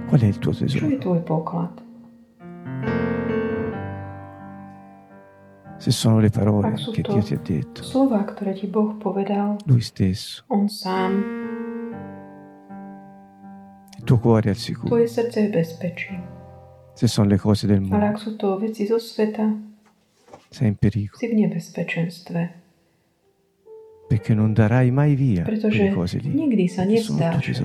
Qual 0.09 0.21
è 0.23 0.27
il 0.27 0.39
tuo 0.39 0.53
Čo 0.55 0.65
je 0.65 0.71
tesoro? 0.71 0.99
tvoj 1.03 1.21
poklad? 1.27 1.83
Se 5.79 5.91
sono 5.91 6.19
le 6.21 6.31
parole 6.31 6.73
che 6.93 7.03
Dio 7.03 7.21
ti 7.23 7.35
ha 7.35 7.41
detto, 7.43 7.83
slova, 7.85 8.25
ktoré 8.25 8.57
ti 8.57 8.67
Boh 8.67 8.97
povedal, 8.97 9.61
Lui 9.69 9.81
stesso, 9.85 10.43
On 10.49 10.69
sám, 10.69 11.13
il 13.99 14.05
tuo 14.05 14.19
cuore 14.19 14.49
è 14.49 14.53
al 14.53 14.57
sicuro. 14.57 14.89
tvoje 14.89 15.07
srdce 15.09 15.41
je 15.41 15.49
bezpečí. 15.53 16.15
Se 16.97 17.07
sono 17.09 17.29
le 17.29 17.37
cose 17.37 17.67
del 17.67 17.85
Ale 17.85 17.89
mondo, 17.89 18.07
ak 18.09 18.17
sú 18.19 18.37
to 18.41 18.57
veci 18.57 18.87
zo 18.89 18.97
sveta, 18.97 19.53
sei 20.49 20.69
in 20.73 20.77
pericolo, 20.81 21.19
si 21.21 21.29
v 21.29 21.35
nebezpečenstve. 21.45 22.41
perché 24.09 24.35
non 24.35 24.55
darai 24.55 24.91
mai 24.91 25.15
via 25.15 25.43
Pretože 25.43 25.91
cose 25.93 26.19
lì. 26.23 26.31
nikdy 26.31 26.69
sa 26.71 26.87
nevzdáš 26.87 27.59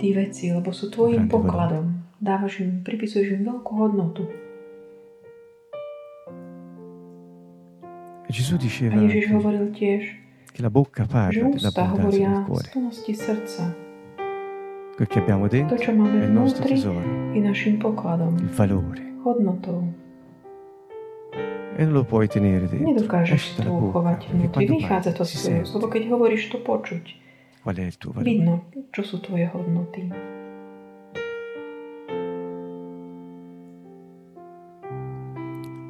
tí 0.00 0.10
veci, 0.12 0.50
lebo 0.50 0.72
sú 0.74 0.90
tvojim 0.90 1.28
pokladom. 1.30 2.02
Dávaš 2.18 2.64
im, 2.64 2.80
pripisuješ 2.82 3.38
im 3.38 3.44
veľkú 3.44 3.70
hodnotu. 3.76 4.24
Gesù 8.28 8.54
A 8.54 8.58
diceva 8.58 8.96
Ježiš 9.00 9.24
che, 9.26 9.34
hovoril 9.34 9.66
tiež, 9.70 10.02
che 10.52 10.60
la 10.62 10.70
bocca 10.70 11.04
že 11.04 11.08
parla 11.08 11.48
ústa 11.48 11.70
dell'abbondanza 11.70 12.02
hovoria 12.02 12.28
del 12.28 12.42
z 12.42 12.46
cuore. 12.46 12.68
plnosti 12.72 13.12
srdca. 13.14 13.64
Quel 14.96 15.08
che 15.08 15.18
abbiamo 15.20 15.44
To, 15.46 15.52
dentro 15.56 15.76
čo 15.78 15.90
è 15.90 15.94
máme 15.94 16.24
il 16.24 16.30
nostro 16.32 16.64
vnútri, 16.64 16.74
tesoro, 16.74 17.00
je 17.34 17.40
našim 17.40 17.78
pokladom, 17.78 18.34
il 18.38 18.48
valore. 18.50 19.02
hodnotou. 19.22 19.92
E 21.76 21.84
non 21.84 21.92
lo 21.92 22.04
puoi 22.04 22.26
tenere 22.26 22.66
dentro. 22.66 22.88
Nedokážeš 22.88 23.36
Esci 23.36 23.56
to 23.56 23.62
dalla 23.62 23.76
bocca, 23.76 23.88
uchovať 23.92 24.18
perché 24.24 24.32
vnútri. 24.32 24.52
quando 24.66 24.72
Vychádza 24.80 25.10
to 25.12 25.22
parli 25.22 25.28
z 25.28 25.30
si 25.30 25.36
tvojho, 25.36 25.60
lebo 25.60 25.68
sente 25.68 25.92
keď 25.92 26.02
hovoríš 26.10 26.42
to 26.48 26.58
počuť. 26.64 27.04
qual 27.62 27.76
è 27.76 27.84
il 27.84 27.96
tuo 28.00 28.10
valore. 28.16 28.30
Vidno, 28.30 28.54
čo 28.96 29.02
sú 29.04 29.16
tvoje 29.20 29.46
hodnoty. 29.52 30.02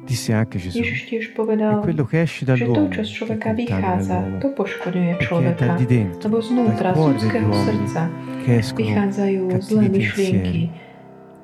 Disse 0.07 0.31
anche 0.31 0.55
Gesù, 0.55 0.79
Ježiš 0.79 1.01
tiež 1.11 1.25
è 1.27 1.31
povedal, 1.35 1.83
quello 1.83 2.07
che 2.07 2.23
esce 2.23 2.47
že 2.47 2.63
to, 2.63 2.87
čo 2.87 3.03
z 3.03 3.11
che 3.11 3.15
človeka 3.19 3.49
vychádza, 3.51 4.39
to 4.39 4.47
poškoduje 4.55 5.11
človeka. 5.19 5.59
dal 5.67 5.75
di 5.75 5.85
dentro, 5.85 6.23
Lebo 6.31 6.39
znútra, 6.39 6.89
z 6.95 6.99
ľudského 7.11 7.51
srdca 7.51 8.01
vychádzajú 8.47 9.41
zlé 9.59 9.85
myšlienky, 9.91 10.61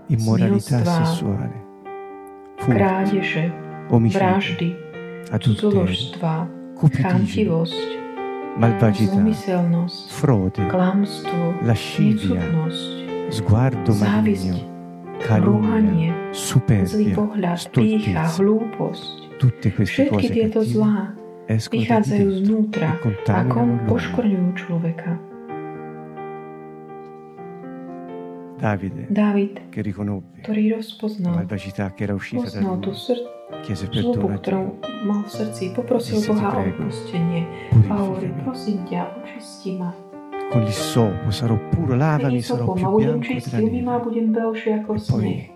smilstva, 0.08 0.96
krádeže, 2.64 3.52
vraždy, 3.92 4.70
cudzoložstva, 5.28 6.34
chamtivosť, 6.80 7.90
malvagità, 8.56 9.12
zlomyselnosť, 9.12 10.00
frode, 10.08 10.64
klamstvo, 10.72 11.60
sguardo 13.28 13.92
závisť, 13.92 14.73
rúhanie, 15.40 16.12
zlý 16.86 17.16
pohľad, 17.16 17.60
pícha, 17.72 18.28
hlúposť. 18.38 19.40
Všetky 19.84 20.26
tieto 20.32 20.64
zlá 20.64 21.16
vychádzajú 21.48 22.30
znútra 22.44 22.96
a 23.28 23.42
kom 23.48 23.80
poškorňujú 23.88 24.50
človeka. 24.56 25.20
Davide, 28.64 29.12
David, 29.12 29.60
ktorý 29.76 30.80
rozpoznal, 30.80 31.36
poznal 31.44 32.80
tú 32.80 32.96
srdce, 32.96 33.28
zlobu, 33.92 34.40
ktorú 34.40 34.80
mal 35.04 35.28
v 35.28 35.32
srdci, 35.36 35.76
poprosil 35.76 36.24
Boha 36.24 36.56
o 36.56 36.64
odpustenie. 36.64 37.44
A 37.92 37.94
hovorí, 38.00 38.32
prosím 38.40 38.88
ťa, 38.88 39.20
očisti 39.20 39.76
ma 39.76 39.92
Con 40.52 40.62
l'issopo 40.62 41.32
sarò 41.32 41.58
puro, 41.70 41.96
lavami, 41.96 42.42
sarò 42.42 42.74
più 42.74 42.96
bianco 42.96 43.28
della 43.28 43.60
neve. 43.60 44.22
E 44.64 45.04
poi 45.08 45.52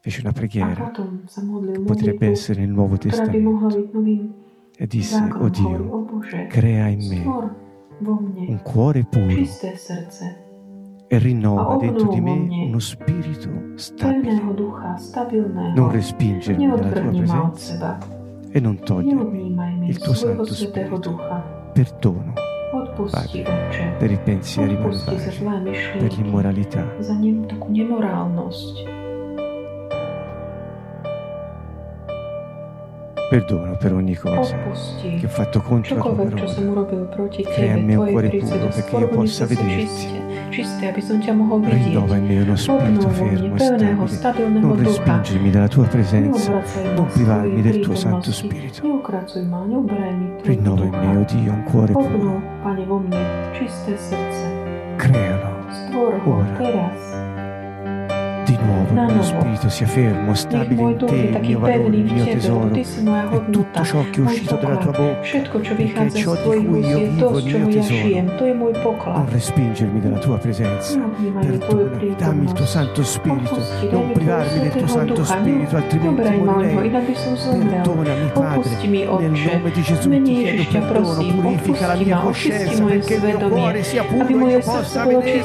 fece 0.00 0.20
una 0.20 0.32
preghiera 0.32 0.92
modlil 1.42 1.82
potrebbe 1.82 2.28
essere 2.28 2.62
il 2.62 2.70
Nuovo 2.70 2.96
Testamento 2.96 3.68
e 4.76 4.86
disse, 4.86 5.16
oh 5.16 5.18
zákonom. 5.18 5.74
Hovorí, 5.74 5.76
Dio, 5.78 5.92
o 5.92 6.46
crea 6.48 6.86
in 6.88 7.08
me 7.08 7.24
un 8.00 8.60
cuore 8.62 9.04
puro 9.04 9.26
e 11.10 11.18
rinnova 11.18 11.76
dentro 11.76 12.08
di 12.08 12.20
me 12.20 12.48
uno 12.66 12.78
spirito 12.78 13.48
stabile. 13.74 14.40
Non 15.74 15.90
respingermi 15.90 16.66
dalla 16.66 16.90
tua 16.90 17.10
presenza 17.10 17.98
e 18.50 18.60
non 18.60 18.78
togliermi 18.78 19.88
il 19.88 19.98
tuo 19.98 20.14
Santo 20.14 20.54
Spirito. 20.54 21.18
Perdono 21.72 22.32
Padre, 23.04 23.42
Otče. 23.42 23.94
per 23.98 24.10
i 24.10 24.18
pensieri 24.18 24.76
malvagi, 24.76 25.44
per 25.98 26.12
l'immoralità, 26.16 26.84
perdono 33.28 33.76
per 33.76 33.92
ogni 33.92 34.14
cosa 34.14 34.56
che 35.00 35.24
ho 35.24 35.28
fatto 35.28 35.60
contro 35.60 35.96
la 35.96 36.00
tua 36.00 36.12
parola. 36.14 36.44
Crea 37.54 37.76
un 37.76 37.86
Tvojej 37.86 38.10
cuore 38.10 38.28
puro 38.30 38.68
perché 38.68 38.96
io 38.96 39.08
possa 39.08 39.46
vederti. 39.46 39.84
čisté, 39.84 40.18
čisté, 40.50 40.82
aby 40.88 41.02
som 41.02 41.20
ťa 41.20 41.32
mohol 41.36 41.60
vidieť. 41.60 41.92
Rinnova 41.92 42.16
in 42.16 42.24
me 42.26 42.40
uno 42.42 42.56
spirito 42.56 43.08
fermo 43.10 43.56
e 43.56 44.08
stabile. 44.08 44.48
Non 44.48 44.76
respingermi 44.76 45.50
dalla 45.50 45.68
tua 45.68 45.84
presenza, 45.86 46.62
non 46.94 47.06
privarmi 47.06 47.60
del 47.62 47.80
tuo 47.80 47.94
Santo. 47.94 48.32
Spirito. 48.32 48.82
Rinnova 50.42 50.84
in 50.84 50.90
me, 50.90 51.16
oh 51.16 51.24
Dio, 51.28 51.52
un 51.52 51.62
cuore 51.64 51.92
puro. 51.92 52.42
Pane, 52.62 52.84
vo 52.84 52.98
mne 52.98 53.52
čisté 53.52 53.96
srdce. 53.96 54.46
Crealo 54.96 55.56
Stvor 55.68 56.14
ho 56.24 56.32
Ora. 56.40 56.56
teraz. 56.56 57.27
Di 58.48 58.58
nuovo, 58.62 58.94
il 58.94 59.14
mio 59.14 59.22
spirito 59.22 59.68
sia 59.68 59.86
fermo, 59.86 60.34
stabile 60.34 60.82
in 60.82 60.96
te, 60.96 61.14
il 61.14 61.40
mio 61.40 61.58
valore, 61.58 61.96
il 61.96 62.12
mio 62.12 62.24
tesoro. 62.24 62.74
E 62.74 63.50
tutto 63.50 63.84
ciò 63.84 64.04
che 64.10 64.20
è 64.20 64.24
uscito 64.24 64.56
dalla 64.56 64.76
tua 64.76 64.92
bocca, 64.92 65.58
perché 65.74 66.10
ciò 66.12 66.34
di 66.34 66.66
cui 66.66 66.80
io 66.80 66.98
vivo, 66.98 67.38
il 67.38 67.44
mio 67.44 67.68
tesoro. 67.68 69.12
non 69.12 69.26
respingermi 69.28 70.00
dalla 70.00 70.18
tua 70.18 70.38
presenza. 70.38 70.96
Neodnímaj 70.96 71.46
mi 71.46 71.58
Tvoju 71.58 71.88
Perdona, 71.88 72.14
dammi 72.16 72.44
il 72.44 72.52
tuo. 72.52 72.66
Santo 72.66 73.02
Spirito, 73.02 73.62
non 73.90 74.12
privarmi 74.12 74.60
del 74.60 74.72
tuo 74.72 74.86
Santo. 74.86 75.24
Spirito, 75.24 75.76
altrimenti 75.76 76.30
morirei. 76.30 76.90
Perdonami, 76.90 78.30
Padre, 78.32 78.86
nel 78.86 79.30
nome 79.30 79.70
di 79.72 79.82
Gesù 79.82 80.10
ti 80.10 80.22
chiedo 80.22 80.86
perdono, 80.86 81.40
purifica 81.40 81.86
la 81.86 81.94
mia 81.94 82.18
coscienza 82.18 82.84
perché 82.84 83.14
il 83.14 83.22
mio 83.22 83.48
cuore 83.48 83.82
sia 83.82 84.04
puro 84.04 84.46
e 84.46 84.50
io 84.50 84.60
possa 84.60 85.04
vedere 85.04 85.44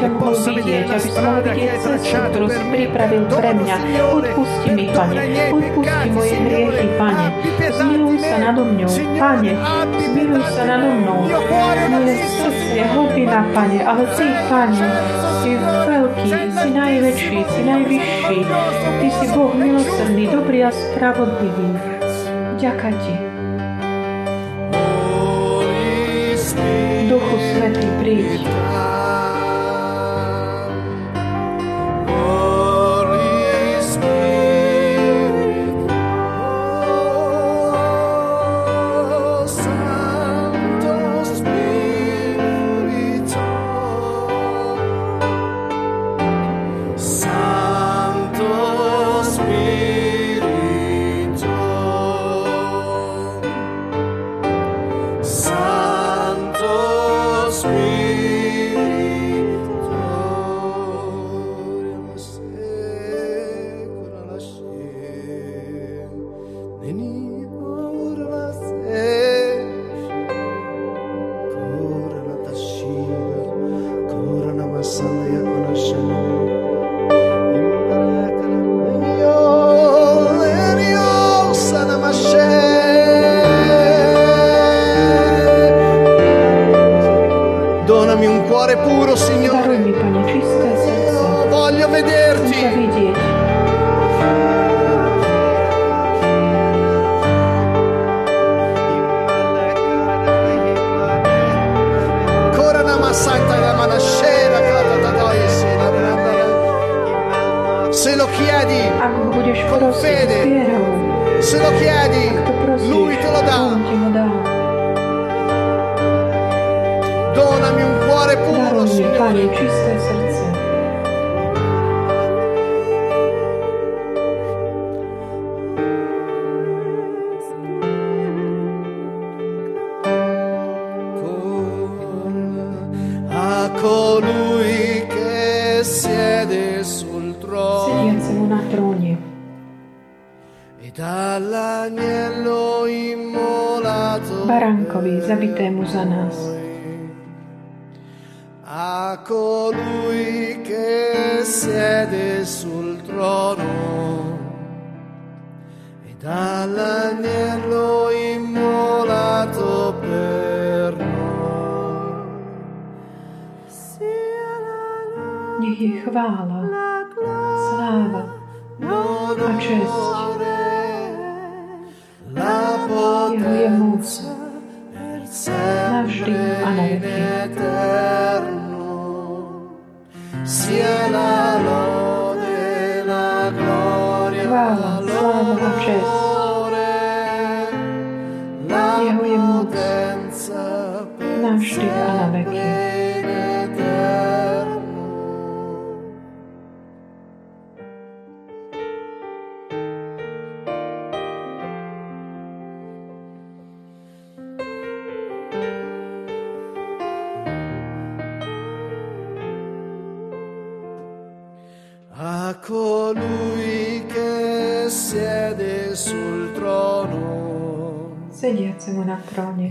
e 0.00 0.08
possa 0.10 0.52
vedere 0.52 0.86
la 0.86 0.98
strada 0.98 1.52
che 1.52 1.70
hai 1.70 1.80
tracciato 1.80 2.35
ktorú 2.36 2.52
si 2.52 2.64
pripravil 2.68 3.24
pre 3.32 3.50
mňa. 3.56 3.76
Odpusti 4.12 4.68
mi, 4.76 4.92
Pane, 4.92 5.16
odpusti 5.56 6.08
moje 6.12 6.36
hriechy. 6.36 6.88
Pane. 7.00 7.26
Zmiluj 7.72 8.16
sa 8.20 8.36
nado 8.36 8.60
mňou, 8.68 8.92
Pane. 9.16 9.52
Zmiluj 10.04 10.44
sa 10.52 10.62
nado 10.68 10.88
mnou. 11.00 11.18
Moje 11.88 12.14
srdce 12.28 12.76
je 12.76 12.84
hlbina, 12.92 13.40
Pane, 13.56 13.80
ale 13.80 14.04
Ty, 14.12 14.28
Pane, 14.52 14.84
si 15.40 15.50
veľký, 15.56 16.28
si 16.60 16.68
najväčší, 16.76 17.38
si 17.40 17.60
najvyšší. 17.64 18.38
Ty 19.00 19.08
si 19.16 19.26
Boh 19.32 19.52
milosrdný, 19.56 20.28
dobrý 20.28 20.68
a 20.68 20.70
spravodlivý. 20.76 21.72
Ďaká 22.60 22.92
Ti. 23.00 23.16
Duchu 27.08 27.36
Svetý, 27.40 27.88
príď. 27.96 28.55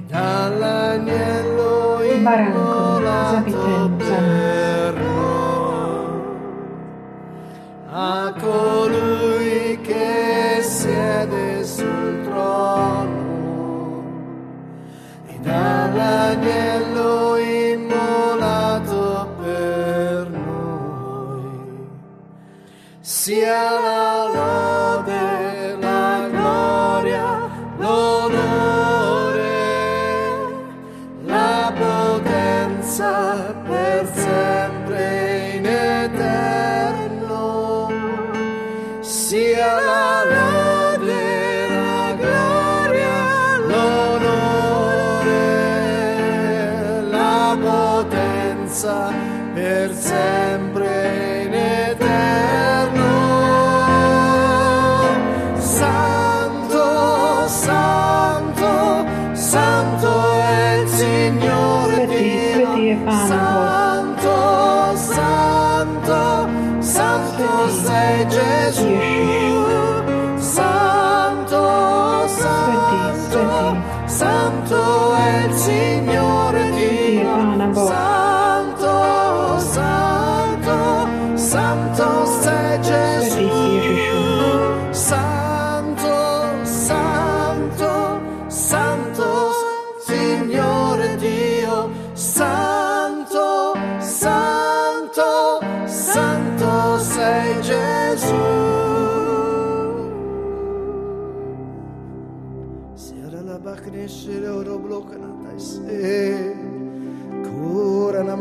Dala. 0.10 0.75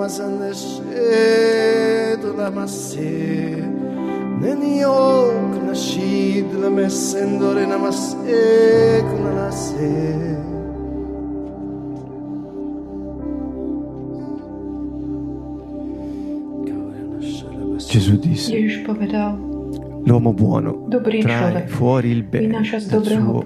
mazaneshit 0.05 0.85
lamaseh 2.39 3.65
Neniok 4.41 5.53
nashid 5.67 6.49
lamesendore 6.63 7.65
namasek 7.73 9.07
nalaseh 9.25 10.43
Gesù 17.89 18.17
disse 18.17 18.53
L'uomo 20.07 20.33
buono 20.35 20.87
trae 21.23 21.67
fuori 21.67 22.11
il 22.11 22.25
bene 22.25 22.61
dal, 22.89 23.05
suo, 23.07 23.41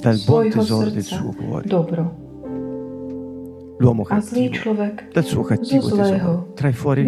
dal 0.00 0.18
buon 0.26 0.48
tesoro 0.50 0.90
del 0.90 1.02
suo 1.04 1.32
cuore. 1.32 1.68
L'uomo 3.78 4.06
a 4.06 4.20
zlý 4.22 4.54
človek 4.54 5.10
dal 5.10 5.24
suo 5.26 5.42
cattivo 5.42 5.90
zo 5.90 6.54
trae 6.54 6.72
fuori. 6.72 7.02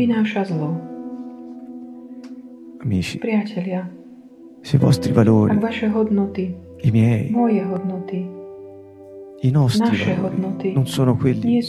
Amici, 2.82 3.20
se 4.60 4.76
i 4.76 4.78
vostri 4.78 5.12
valori, 5.12 5.54
i 6.82 6.90
miei, 6.90 7.30
i 9.40 9.50
nostri 9.50 9.96
valori, 10.04 10.72
non 10.72 10.86
sono 10.86 11.16
quelli 11.16 11.62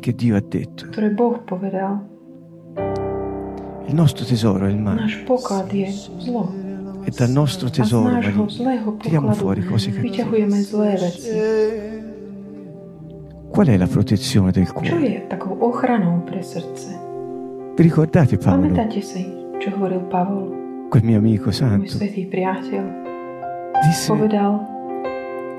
che 0.00 0.14
Dio 0.14 0.36
ha 0.36 0.42
detto. 0.46 0.84
Il 3.86 3.94
nostro 3.94 4.24
tesoro 4.24 4.66
è 4.66 4.70
il 4.70 4.78
male. 4.78 5.24
E 7.06 7.10
dal 7.10 7.30
nostro 7.30 7.68
tesoro, 7.70 8.18
tiriamo 8.98 9.32
fuori 9.32 9.62
cose 9.64 9.90
cattive. 9.92 10.08
Vyťahujeme 10.08 10.60
zlé. 10.60 12.03
Qual 13.54 13.68
è 13.68 13.76
la 13.76 13.86
protezione 13.86 14.50
del 14.50 14.72
cuore? 14.72 14.98
je 14.98 15.26
takou 15.28 15.54
ochranou 15.60 16.24
pre 16.24 16.42
srdce? 16.42 16.90
Vi 17.76 17.82
ricordate 17.82 18.36
Paolo, 18.36 18.66
Pamätáte 18.66 19.00
si, 19.00 19.22
čo 19.62 19.70
hovoril 19.78 20.02
Pavol, 20.10 20.50
quel 20.90 21.06
mio 21.06 21.22
amico 21.22 21.54
môj 21.54 21.62
santo? 21.62 21.94
svetý 21.94 22.26
priateľ? 22.26 22.82
Disse 23.86 24.10
Povedal, 24.10 24.58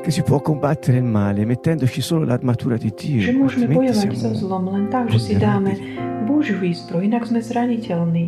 che 0.03 0.11
si 0.11 0.27
può 0.27 0.43
combattere 0.43 0.99
il 0.99 1.07
male 1.07 1.47
mettendoci 1.47 2.01
solo 2.03 2.27
l'armatura 2.27 2.75
di 2.75 2.91
Dio, 2.91 3.23
že 3.23 3.31
môžeme 3.31 3.71
altrimenti 3.71 3.79
bojovať 3.79 4.11
so 4.11 4.27
siamo 4.27 4.35
zlom 4.43 4.63
len 4.75 4.85
tak, 4.91 5.07
že 5.07 5.19
si 5.23 5.33
dáme 5.39 5.71
vulnerabili. 5.79 6.27
Božiu 6.27 6.59
výzbroj, 6.59 6.99
inak 6.99 7.23
sme 7.23 7.39
zraniteľní. 7.39 8.25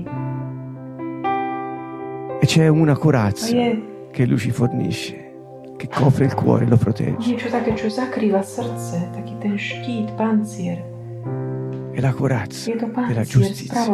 E 2.39 2.45
c'è 2.47 2.71
una 2.71 2.95
corazza 2.95 3.51
che 3.51 4.23
lui 4.23 4.39
ci 4.39 4.55
fornisce, 4.55 5.26
che 5.77 5.87
copre 5.87 6.25
il 6.25 6.33
cuore 6.33 6.65
e 6.65 6.67
lo 6.67 6.77
protegge. 6.77 7.35
È 11.91 12.01
la 12.01 12.11
corazza 12.11 12.71
della 13.07 13.23
giustizia. 13.23 13.85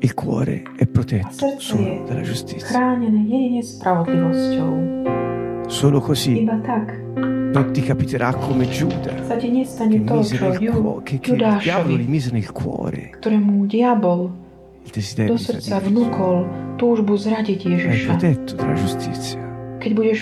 Il 0.00 0.14
cuore 0.14 0.62
è 0.76 0.86
protetto 0.86 1.58
solo 1.58 2.04
dalla 2.06 2.20
giustizia. 2.20 2.68
spravodlivosťou. 3.62 5.66
Solo 5.66 6.00
così 6.00 6.44
non 6.44 7.70
ti 7.72 7.82
capiterà 7.82 8.32
come 8.34 8.68
Giuda, 8.68 9.36
che, 9.36 9.48
mise 9.48 9.86
nel 9.86 10.04
che, 11.02 11.18
che 11.18 11.32
il 11.32 11.58
diavolo 11.60 11.96
gli 11.96 12.08
mise 12.08 12.30
nel 12.30 12.52
cuore 12.52 13.10
il 14.88 14.92
desiderio 14.92 15.34
di 15.34 15.44
tradire. 15.44 15.74
zradiť 17.18 17.66
È 17.66 18.06
protetto 18.06 18.54
dalla 18.54 18.74
giustizia. 18.74 19.47
keď 19.88 19.96
budeš 19.96 20.18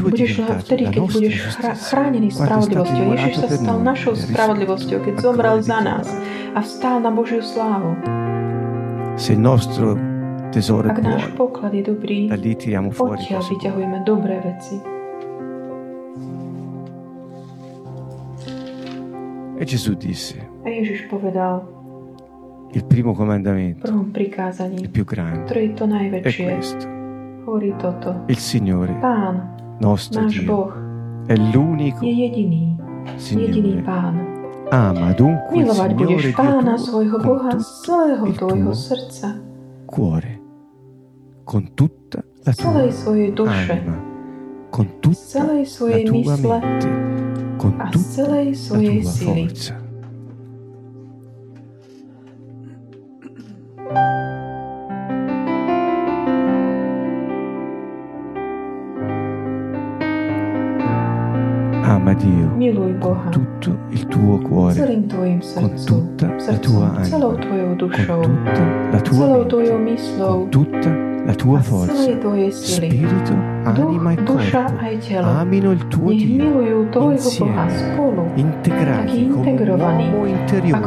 budeš 0.00 0.40
vtedy, 0.64 0.88
keď 0.88 1.04
budeš 1.12 1.36
chránený 1.92 2.32
spravodlivosťou. 2.32 3.04
Ježiš 3.12 3.34
sa 3.36 3.48
stal 3.52 3.76
našou 3.84 4.16
spravodlivosťou, 4.16 4.98
keď 5.04 5.14
zomrel 5.20 5.60
za 5.60 5.84
nás 5.84 6.08
a 6.56 6.64
vstal 6.64 7.04
na 7.04 7.12
Božiu 7.12 7.44
slávu. 7.44 7.92
Ak 10.88 10.98
náš 11.04 11.28
poklad 11.36 11.76
je 11.76 11.84
dobrý, 11.84 12.32
odtiaľ 12.32 13.42
vyťahujeme 13.44 13.98
dobré 14.08 14.40
veci. 14.40 14.80
E 19.58 19.66
Gesù 19.66 19.98
disse, 19.98 20.38
a 20.62 20.70
Ježiš 20.70 21.10
povedal, 21.10 21.66
il 22.78 22.86
primo 22.86 23.10
comandamento, 23.10 23.90
il 23.90 24.88
più 24.88 25.04
grande, 25.04 25.50
è 25.50 26.30
questo. 26.30 26.97
Il 28.26 28.36
Signore, 28.38 28.92
nostro 29.80 30.20
Dio, 30.26 30.42
Boh, 30.44 30.72
è 31.26 31.34
l'unico 31.36 32.04
Signore. 33.16 33.82
Ama 34.70 35.12
dunque 35.14 35.56
il 35.58 35.64
Signore 35.72 35.94
Dio 35.94 36.16
tuo 36.18 36.32
con 36.32 36.68
tutto 36.76 36.94
il 38.26 38.36
tuo 38.36 38.48
cuore, 39.86 40.40
con 41.44 41.74
tutta 41.74 42.22
la 42.42 42.52
tua 42.52 42.70
anima, 43.80 44.02
con 44.68 44.86
tutta 45.00 45.42
la 45.44 45.62
tua 46.04 46.36
mente, 46.36 47.56
con 47.56 47.76
tutta 47.90 48.28
la 48.28 48.42
tua 49.00 49.10
forza. 49.24 49.86
Ama 62.08 62.14
Dio. 62.14 62.56
Con 62.98 63.28
tutto 63.30 63.78
il 63.90 64.06
tuo 64.06 64.38
cuore, 64.38 64.74
con 65.54 65.74
tutta 65.84 66.34
la 66.46 66.56
tua 66.58 66.94
anima, 66.94 67.18
con 67.18 67.76
tutta 67.76 68.88
la 68.90 69.00
tua 69.00 69.26
mente, 69.26 70.16
con 70.16 70.48
tutta 70.48 70.97
la 71.28 71.34
tua 71.34 71.60
forza, 71.60 71.92
spirito, 72.48 73.34
anima 73.64 74.12
e 74.12 74.22
corpo. 74.22 74.64
Amino 75.20 75.72
il 75.72 75.86
tuo 75.88 76.10
Dio, 76.10 76.88
tvojho 76.88 77.10
insieme, 77.10 78.32
integrati 78.36 79.28
come 79.28 79.50
un 79.50 79.78
uomo 79.78 80.24
interiore. 80.24 80.80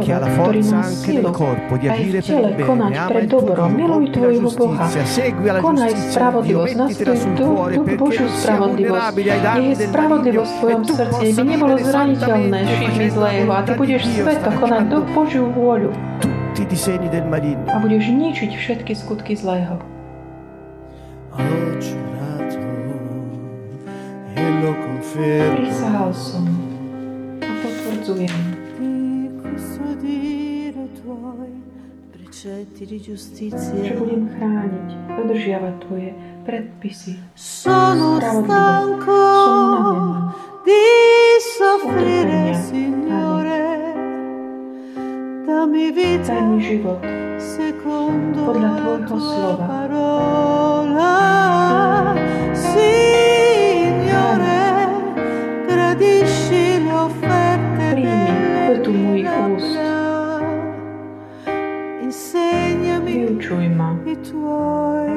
Che 0.00 0.12
ha 0.12 0.18
la 0.20 0.26
forza 0.28 0.76
anche 0.76 1.12
nel 1.12 1.30
corpo 1.30 1.76
di 1.76 1.88
agire 1.88 2.22
per 2.22 2.38
il 2.38 2.54
bene. 2.54 2.96
Ama 2.96 3.18
il 3.18 3.26
tuo. 3.26 3.40
Dio, 3.40 3.66
Miluj 3.66 4.10
compi 4.12 4.20
la 4.20 4.30
giustizia, 4.30 5.04
segui 5.06 5.46
la 5.46 5.60
giustizia 5.60 6.30
di 6.30 6.46
Dio, 6.46 6.62
mettitela 6.62 7.14
sul 7.16 7.32
cuore 7.32 7.80
perché 7.80 8.18
non 8.18 8.28
sia 8.28 8.56
vulnerabile 8.56 9.30
ai 9.32 9.40
danni 9.40 9.74
del 9.74 9.90
maligno. 9.90 10.42
e 10.42 10.80
tu 10.82 10.94
possa 10.94 11.42
vivere 11.42 11.82
santamente 11.82 13.10
zlého 13.10 13.52
a 13.52 13.62
ty 13.64 13.74
volontà 13.74 13.98
di 13.98 14.12
Dio, 14.14 14.24
do 14.24 14.30
stracciando 14.30 15.02
Božiu 15.12 15.50
vôľu 15.50 16.31
tutti 16.52 16.62
i 16.62 16.66
disegni 16.66 17.08
del 17.08 17.24
maligno. 17.24 17.64
a 17.72 17.80
budeš 17.80 18.12
ničiť 18.12 18.52
všetky 18.52 18.92
skutky 18.92 19.32
zlého. 19.32 19.80
Prisahal 25.12 26.12
som 26.12 26.44
a 27.40 27.52
potvrdzujem, 27.60 28.36
že 33.80 33.92
budem 33.96 34.24
chrániť, 34.36 34.88
dodržiavať 35.08 35.74
tvoje 35.84 36.10
predpisy. 36.44 37.16
Sono 37.32 38.20
stanco 38.20 39.24
di 40.64 40.84
soffrire, 41.40 42.56
Signore. 42.56 43.71
Dammi 45.62 45.94
vita 45.94 46.34
Daj 46.34 46.42
mi 46.42 46.58
život 46.58 46.98
secondo 47.38 48.50
podľa 48.50 48.66
la 48.66 48.82
tvojho 48.82 49.06
tua 49.06 49.22
slova. 49.22 49.62
parola. 49.62 51.14
Signore, 52.50 53.70
gradisci 55.70 56.82
le 56.82 56.90
offerte 56.90 57.94
Príjmi 57.94 58.74
obetu 58.74 58.90
mojich 58.90 59.30
úst. 59.54 59.78
Vyučuj 63.06 63.66
ma 63.70 63.94
i 64.02 64.18
tuoi 64.18 65.14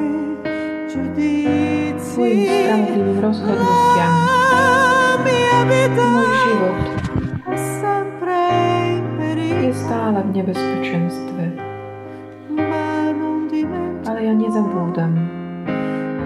giudizi. 0.86 1.98
tvojim 1.98 2.38
spravodlivým 2.46 3.18
rozhodnutiam. 3.18 4.14
Môj 5.90 6.30
život 6.46 6.95
stále 9.86 10.18
v 10.18 10.30
nebezpečenstve. 10.42 11.42
Ale 14.02 14.18
ja 14.18 14.34
nezabúdam 14.34 15.14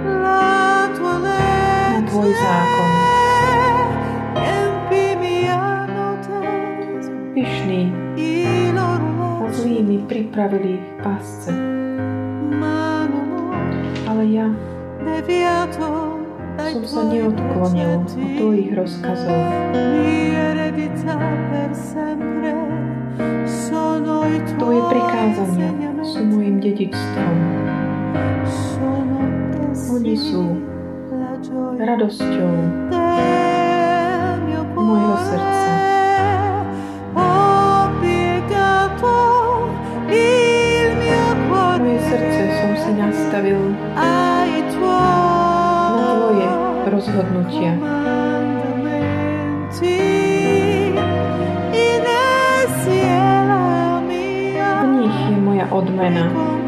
na 0.08 2.00
Tvoj 2.08 2.32
zákon. 2.32 2.90
Pyšní 7.36 7.92
zlí 9.52 9.78
mi 9.84 9.98
pripravili 10.08 10.80
pásce. 11.04 11.52
Ale 14.08 14.22
ja 14.26 14.48
som 16.72 16.82
sa 16.84 17.02
neodklonil 17.08 18.04
od 18.04 18.08
tvojich 18.12 18.70
rozkazov. 18.72 19.36
Tvoje 24.00 24.80
prikázania 24.88 25.72
sú 26.00 26.20
mojim 26.24 26.56
dedičstvom. 26.60 27.34
Oni 29.92 30.14
sú 30.16 30.56
radosťou 31.80 32.52
mojho 34.76 35.16
srdca. 35.28 35.72
Moje 41.50 42.06
srdce 42.06 42.42
som 42.60 42.72
si 42.76 42.90
nastavil 42.94 43.60
na 43.96 44.48
Tvoje 44.70 46.48
rozhodnutia. 46.88 47.99
Odmena 55.70 56.59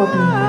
Bobby. 0.00 0.39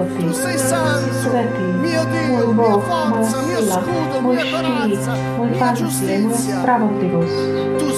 Tu 0.00 0.32
ako 0.32 0.56
Ty. 0.56 1.12
Svetý, 1.12 1.66
môj 2.32 2.56
Boh, 2.56 2.80
moja 2.80 3.28
sila, 3.28 3.84
môj 4.24 4.40
štít, 4.40 5.04
môj 5.36 5.50
pazutie, 5.60 6.16
moja 6.24 6.40
spravodlivosť. 6.40 7.40
Ty 7.76 7.88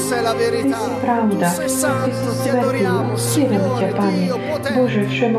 si 0.75 0.91
pravda, 0.99 1.47
tu 1.47 1.57
sei 1.63 1.71
santo, 1.71 2.29
ti 2.43 2.49
adoriamo, 2.51 3.15
Signore, 3.15 3.95
Dio 3.95 4.37
potente, 4.51 5.31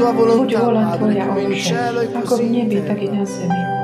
tua 0.00 0.12
volontà, 0.12 0.60
Padre, 0.60 1.26
come 1.26 1.42
in 1.42 1.54
cielo 1.56 2.00
e 2.00 2.10
così 2.22 2.58
in 2.58 2.68
terra. 2.68 3.79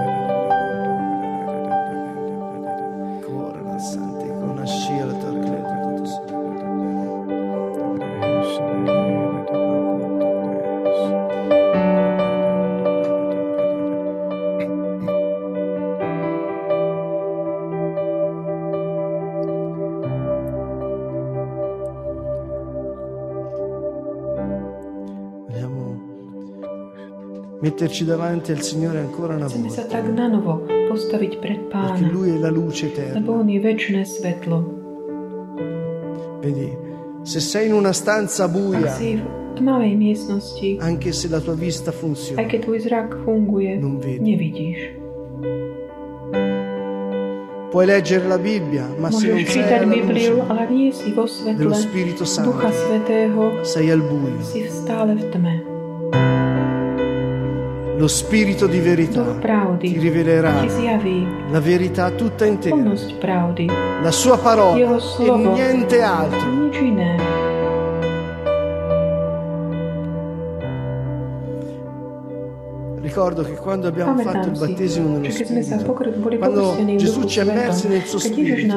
Metterci 27.66 28.04
davanti 28.06 28.52
al 28.54 28.62
Signore 28.62 28.98
ancora 29.02 29.34
una 29.34 29.48
sa 29.50 29.58
volta, 29.58 29.82
tak 29.90 30.06
na 30.14 30.30
novo 30.30 30.62
postaviť 30.86 31.32
pred 31.42 31.60
perché 31.66 32.06
Lui 32.06 32.30
è 32.30 32.38
la 32.38 32.50
luce 32.50 32.86
eterna. 32.94 33.18
lebo 33.18 33.42
On 33.42 33.48
je 33.50 33.58
väčšie 33.58 34.02
svetlo. 34.06 34.56
Vedi, 36.40 36.70
se 37.26 37.40
sei 37.42 37.66
in 37.66 37.74
una 37.74 37.90
stanza 37.92 38.46
buia, 38.46 38.94
tmavej 39.58 39.94
miestnosti, 39.98 40.78
anche 40.78 41.10
se 41.10 41.26
la 41.26 41.40
tua 41.42 41.58
vista 41.58 41.90
aj 41.90 41.96
funziona, 41.98 42.46
keď 42.46 42.60
tvoj 42.62 42.78
zrak 42.86 43.08
funguje, 43.26 43.80
Non 43.82 43.98
vedi. 43.98 44.22
nevidíš. 44.22 44.80
puoi 47.76 47.84
leggere 47.84 48.24
la 48.28 48.38
Bibbia, 48.38 48.86
ma 48.96 49.10
se 49.10 49.26
non 49.28 49.42
čítať 49.42 49.84
Bibliu, 49.84 50.40
ale 50.48 50.64
nie 50.70 50.92
si 50.94 51.12
vo 51.12 51.26
svetle 51.26 51.66
Ducha 52.46 52.70
Svetého, 52.72 53.58
sei 53.66 53.90
al 53.90 54.00
buio. 54.00 54.38
si 54.40 54.64
stále 54.70 55.12
v 55.18 55.24
tme. 55.34 55.65
Lo 57.98 58.08
Spirito 58.08 58.66
di 58.66 58.78
verità 58.78 59.24
ti 59.78 59.98
rivelerà 59.98 60.62
la 61.50 61.60
verità 61.60 62.10
tutta 62.10 62.44
intera, 62.44 62.92
la 64.02 64.10
sua 64.10 64.36
parola 64.36 64.76
e 64.76 65.30
niente 65.30 66.02
altro. 66.02 66.54
Ricordo 73.00 73.42
che 73.44 73.54
quando 73.54 73.86
abbiamo 73.88 74.18
fatto 74.20 74.48
il 74.48 74.56
si, 74.56 74.66
battesimo 74.66 75.16
nello 75.16 75.30
Spirito, 75.30 75.92
quando 76.36 76.76
Gesù 76.96 77.24
ci 77.24 77.40
ha 77.40 77.44
immersi 77.44 77.88
nel 77.88 78.02
suo 78.02 78.18
Spirito, 78.18 78.76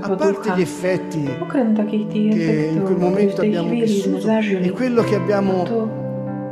a 0.00 0.14
parte 0.14 0.52
gli 0.56 0.60
effetti 0.60 1.22
che 1.22 2.70
in 2.74 2.82
quel 2.82 2.96
momento 2.98 3.40
abbiamo 3.40 3.70
vissuto 3.70 4.28
e 4.28 4.70
quello 4.72 5.02
che 5.04 5.14
abbiamo 5.14 5.99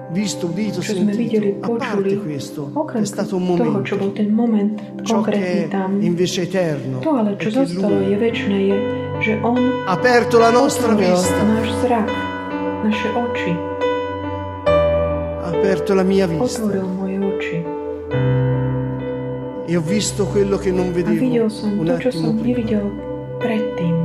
to, 0.09 0.15
visto, 0.15 0.47
udito, 0.49 0.81
čo 0.81 0.97
sme 0.97 1.13
videli, 1.13 1.53
počuli, 1.61 2.17
questo, 2.17 2.73
okrem 2.73 3.03
è 3.03 3.07
stato 3.07 3.37
un 3.37 3.57
toho, 3.57 3.83
čo 3.85 3.97
bol 4.01 4.09
momento. 4.09 4.17
ten 4.17 4.31
moment 4.33 4.75
konkrétny 5.05 5.69
tam, 5.69 6.01
invece 6.01 6.49
è 6.49 6.77
to 7.01 7.11
ale, 7.13 7.37
čo 7.37 7.51
zostalo, 7.53 8.01
je 8.01 8.17
väčšie, 8.17 8.57
je, 8.57 8.79
že 9.21 9.33
On 9.45 9.61
ha 9.85 9.93
aperto 9.93 10.41
la 10.41 10.51
nostra 10.51 10.97
otvoril 10.97 11.13
vista, 11.13 11.41
náš 11.45 11.69
zrak, 11.85 12.09
naše 12.89 13.09
oči, 13.13 13.53
ha 15.45 15.49
aperto 15.53 15.93
la 15.93 16.05
mia 16.05 16.25
vista 16.25 16.65
otvoril 16.65 16.89
moje 16.89 17.17
oči. 17.21 17.57
e 19.69 19.77
ho 19.77 19.83
visto 19.85 20.25
quello 20.25 20.57
che 20.57 20.73
non 20.73 20.93
vedevo 20.93 21.21
videl 21.21 21.51
som 21.51 21.77
un 21.77 21.85
to, 21.85 22.01
čo 22.01 22.09
attimo 22.09 22.33
som 22.33 22.39
prima. 22.41 22.57
nevidel 22.57 22.85
predtým. 23.37 23.97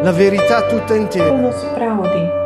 La 0.00 0.12
verità 0.12 0.64
tutta 0.64 0.96
intera. 0.96 1.28
Plnosť 1.28 1.64
pravdy. 1.76 2.37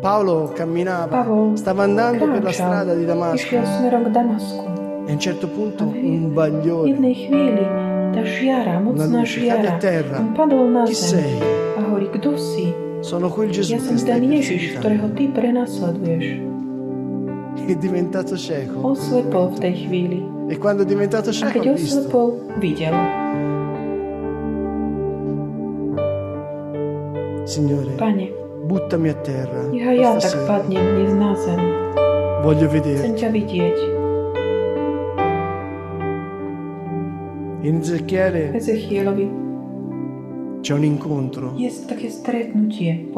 Paolo 0.00 0.52
camminava, 0.54 1.26
stava 1.54 1.82
andando 1.82 2.30
per 2.30 2.42
la 2.42 2.52
strada 2.52 2.94
di 2.94 3.04
Damasco 3.04 3.54
e 3.54 3.58
a 3.58 5.12
un 5.12 5.18
certo 5.18 5.48
punto 5.48 5.82
A 5.84 5.86
un 5.86 6.32
bagliore. 6.32 6.90
luce 6.92 7.28
cade 7.28 8.24
žiara, 8.24 8.78
a 9.74 9.76
terra. 9.78 10.24
Chi 10.84 10.94
sei? 10.94 11.38
a 11.76 11.80
hovorí, 11.82 12.08
kto 12.10 12.36
si? 12.36 12.72
Sono 13.00 13.28
quel 13.30 13.50
Gesù 13.50 13.74
Ja 13.74 13.78
che 13.78 13.96
stai 13.96 14.20
Ježiš, 14.26 14.78
ktorého 14.78 15.06
perseguitando. 15.06 15.14
ty 15.14 15.24
prenasleduješ. 15.30 16.26
È 17.68 17.74
diventato 17.76 18.36
cieco 18.36 18.80
Oslepol 18.86 19.50
v 19.54 19.58
tej 19.58 19.74
chvíli. 19.86 20.18
e 20.48 20.56
quando 20.58 20.82
è 20.82 20.86
diventato 20.86 21.30
A 21.30 21.32
cieco 21.32 21.58
keď 21.58 21.66
ha 21.68 21.72
visto. 21.72 21.98
oslepol, 21.98 22.28
videl. 22.58 22.94
Signore, 27.44 27.96
Pane, 27.96 28.28
buttami 28.68 29.08
a 29.08 29.16
terra. 29.16 29.62
nech 29.72 29.88
aj 29.88 29.96
ja 29.96 30.10
questa 30.12 30.20
tak 30.20 30.32
sera. 30.36 30.46
padnem 30.46 30.84
dnes 30.94 31.12
na 31.16 31.32
zem. 31.34 31.60
Voglio 32.44 32.68
Chcem 32.68 32.76
vedere. 32.76 33.00
ťa 33.16 33.28
vidieť. 33.32 33.76
In 37.58 37.82
Ezechiele 37.82 38.54
Ezechielovi 38.54 39.26
c'è 40.60 40.74
un 40.74 40.84
incontro. 40.84 41.54
stretnutie 42.08 43.08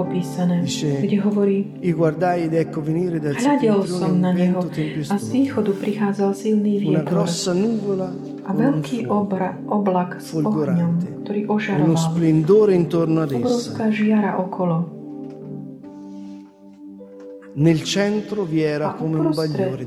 Dice- 0.63 1.01
kde 1.01 1.17
hovorí 1.21 1.73
guardai 1.93 2.45
ed 2.45 2.55
ecco 2.55 2.81
venire 2.81 3.19
dal 3.19 3.35
Hľadel 3.35 3.85
som 3.87 4.21
na 4.21 4.33
neho 4.33 4.61
a 5.09 5.17
z 5.19 5.27
východu 5.33 5.73
prichádzal 5.77 6.31
silný 6.37 6.85
una 6.89 7.03
grossa 7.03 7.53
nuvola 7.53 8.13
a 8.45 8.51
veľký 8.53 9.07
obra, 9.09 9.57
oblak 9.69 10.21
s 10.21 10.35
ohňom, 10.37 11.23
ktorý 11.25 11.41
uno 11.45 11.55
ožaroval. 11.55 11.97
splendore 11.97 12.73
intorno 12.75 13.23
ad 13.25 13.33
essa. 13.33 13.41
Obrovská 13.41 13.85
žiara 13.93 14.37
okolo. 14.41 15.00
Nel 17.53 17.83
centro 17.83 18.45
vi 18.45 18.63
era 18.63 18.93
come 18.93 19.19
un 19.19 19.31
bagliore 19.35 19.77
di 19.79 19.85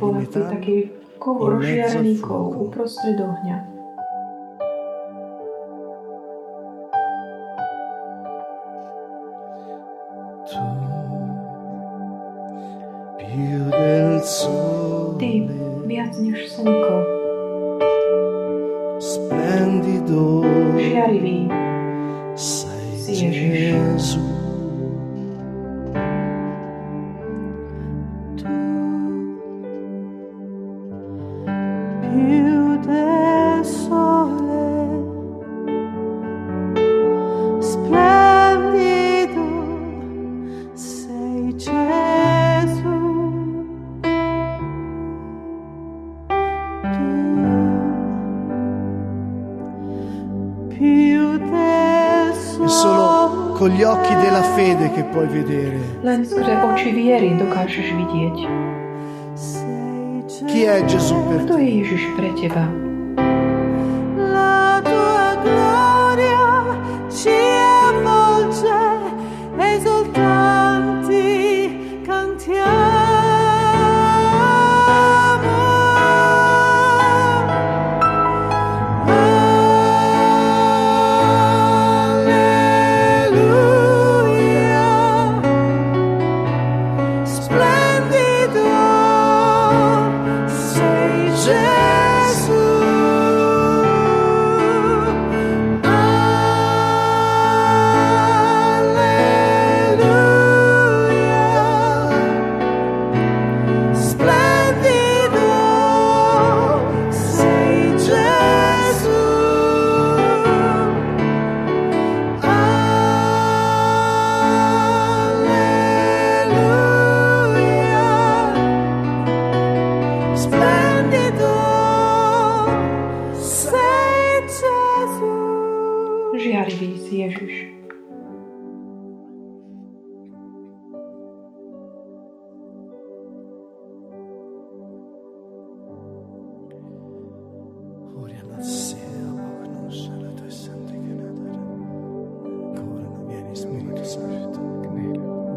kov 1.17 1.51
in 1.51 1.57
mezzo 1.57 1.97
al 1.97 2.05
fuoco. 2.15 2.63
uprostred 2.63 3.19
ohňa. 3.19 3.71
Tu, 10.43 10.59
più 13.17 13.69
del 13.69 14.19
Ty, 14.19 14.27
sole, 14.27 15.47
viac 15.87 16.11
než 16.19 16.51
slnko, 16.51 16.97
splendido 18.99 20.43
žiarivý, 20.75 21.47
sei 22.35 22.83
Si 22.99 23.11
Ježiš. 23.23 24.32
Fede 54.55 54.91
che 54.93 55.03
puoi 55.11 55.27
vedere 55.27 55.77
len 56.03 56.25
skrze 56.25 56.55
oči 56.61 56.89
viery 56.93 57.29
dokážeš 57.37 57.87
vidieť. 57.99 58.37
chi 60.49 60.61
è 60.63 60.83
Gesù 60.85 61.15
per 61.29 61.41
Kto 61.45 61.55
te. 61.57 61.63
je 61.63 61.71
Ježiš 61.81 62.03
pre 62.17 62.29
teba? 62.37 62.92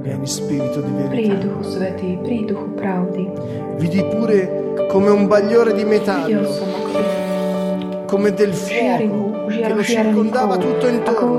Vieni 0.01 0.27
Spirito 0.27 0.81
di 0.81 0.93
verità. 0.93 1.09
Vidi 3.77 4.05
pure 4.05 4.87
come 4.89 5.11
un 5.11 5.27
bagliore 5.27 5.73
di 5.75 5.85
metallo, 5.85 6.49
come 8.07 8.33
del 8.35 8.53
fuoco 8.55 9.25
che 9.49 9.69
lo 9.75 9.83
circondava 9.83 10.57
tutto 10.57 10.87
intorno, 10.87 11.39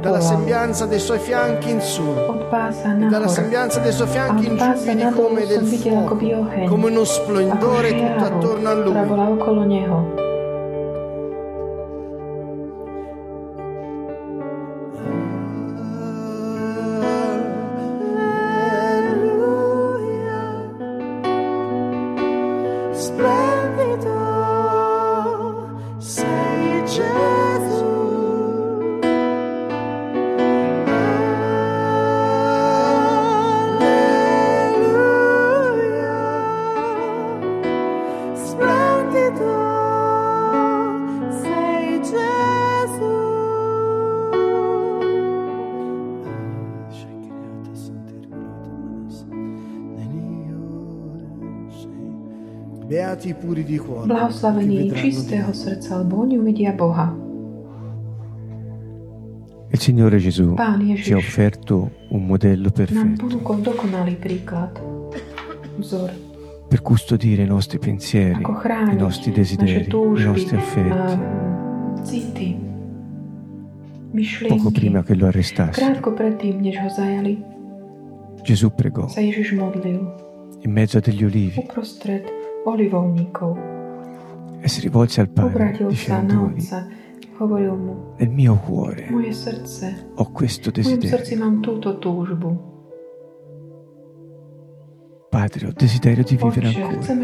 dalla 0.00 0.20
sembianza 0.20 0.86
dei 0.86 0.98
suoi 1.00 1.18
fianchi 1.18 1.70
in 1.70 1.80
su, 1.80 2.02
dalla 3.08 3.28
sembianza 3.28 3.80
dei 3.80 3.92
suoi 3.92 4.08
fianchi 4.08 4.46
in 4.46 4.56
giù 4.56 4.64
vidi 4.84 5.10
come 5.10 5.46
del 5.46 5.64
fuoco, 5.64 6.16
come 6.66 6.90
uno 6.90 7.04
splendore 7.04 7.94
tutto 7.94 8.24
attorno 8.24 8.68
a 8.68 8.74
lui. 8.74 8.92
Blahoslavení 54.06 54.92
čistého 54.92 55.54
srdca, 55.54 55.98
lebo 55.98 56.22
oni 56.22 56.38
uvidia 56.38 56.72
Boha. 56.72 57.16
Il 59.72 59.80
Signore 59.80 60.18
Gesù 60.18 60.54
Pán 60.54 60.94
ci 60.96 61.12
ha 61.12 61.16
offerto 61.16 61.90
un 62.10 62.26
modello 62.26 62.70
perfetto. 62.70 63.26
per 66.68 66.82
custodire 66.82 67.42
i 67.42 67.46
nostri 67.46 67.78
pensieri, 67.78 68.42
ako 68.42 68.52
i 68.52 68.56
chrániť 68.58 68.98
nostri 68.98 69.30
desideri, 69.30 69.86
i 69.86 69.86
túžby, 69.86 70.24
nostri 70.26 70.56
a 70.56 70.60
affetti, 70.60 71.14
city, 72.02 72.50
poco 74.48 74.70
prima 74.70 75.02
che 75.02 75.14
lo 75.14 75.26
arrestassero. 75.26 76.12
Predtým, 76.12 76.60
Gesù 78.42 78.70
pregò 78.74 79.06
in 80.62 80.72
mezzo 80.72 80.98
a 80.98 81.00
degli 81.00 81.24
olivi. 81.24 81.58
Uprostred 81.58 82.45
olivovníkov. 82.66 83.56
e 84.60 84.68
si 84.68 84.80
rivolse 84.80 85.20
al 85.20 85.28
Padre 85.28 85.76
na 85.78 85.86
dicendogli 85.86 86.60
mu, 87.38 88.14
nel 88.16 88.30
mio 88.30 88.56
cuore 88.56 89.06
moje 89.10 89.32
ho 90.14 90.32
questo 90.32 90.70
desiderio. 90.70 91.18
Padre, 95.28 95.66
ho 95.66 95.72
desiderio 95.74 96.24
di 96.24 96.36
vivere 96.36 96.66
ancora. 96.68 97.14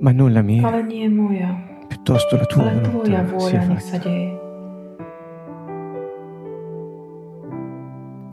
Ma 0.00 0.10
non 0.10 0.32
la 0.32 0.42
mia, 0.42 0.66
Ale 0.66 0.82
nie 0.82 1.08
moja, 1.08 1.86
piuttosto 1.86 2.36
la 2.36 2.44
tua 2.44 2.68
ale 2.68 2.80
tvoja 2.80 3.22
volontà 3.22 3.38
sia 3.38 3.60
fatta. 3.62 4.41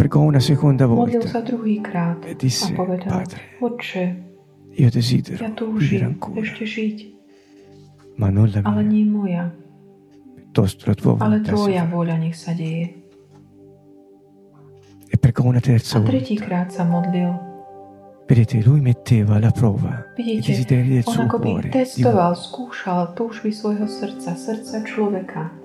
pregò 0.10 0.26
una 0.26 0.40
seconda 0.40 0.88
volta 0.88 1.20
e 2.26 2.36
disse, 2.36 2.74
Padre, 2.74 3.42
io 4.72 4.90
desidero 4.90 5.46
vivere 5.74 6.06
ancora, 6.06 6.42
ma 8.16 8.30
non 8.30 8.50
la 8.52 8.62
mia, 8.82 9.56
piuttosto 10.34 10.86
la 10.88 10.94
tua 10.96 11.14
volontà 11.14 11.56
si 11.56 11.74
fa. 11.74 12.02
E 15.12 15.18
pregò 15.20 15.44
una 15.44 15.60
terza 15.60 16.00
volta. 16.00 17.48
Vedete, 18.26 18.62
lui 18.62 18.80
metteva 18.80 19.36
alla 19.36 19.52
prova. 19.52 20.06
Vidíte, 20.16 20.52
i 20.52 20.54
desideri 20.54 20.90
del 20.90 21.04
suo 21.04 21.26
cuore. 21.26 21.70
Testoval, 21.70 22.36
skúšal 22.38 23.14
túžby 23.18 23.50
svojho 23.50 23.90
srdca, 23.90 24.38
srdca 24.38 24.86
človeka. 24.86 25.59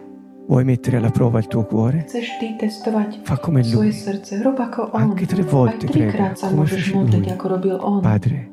Vuoi 0.46 0.64
mettere 0.64 0.98
alla 0.98 1.10
prova 1.10 1.38
il 1.38 1.46
tuo 1.46 1.64
cuore? 1.64 2.06
Fa 3.22 3.38
come 3.38 3.62
lui. 3.66 3.92
Anche 4.92 5.26
tre 5.26 5.42
volte 5.42 5.86
prega, 5.86 6.32
come 6.40 6.66
fece 6.66 6.92
lui. 6.92 8.00
Padre, 8.02 8.50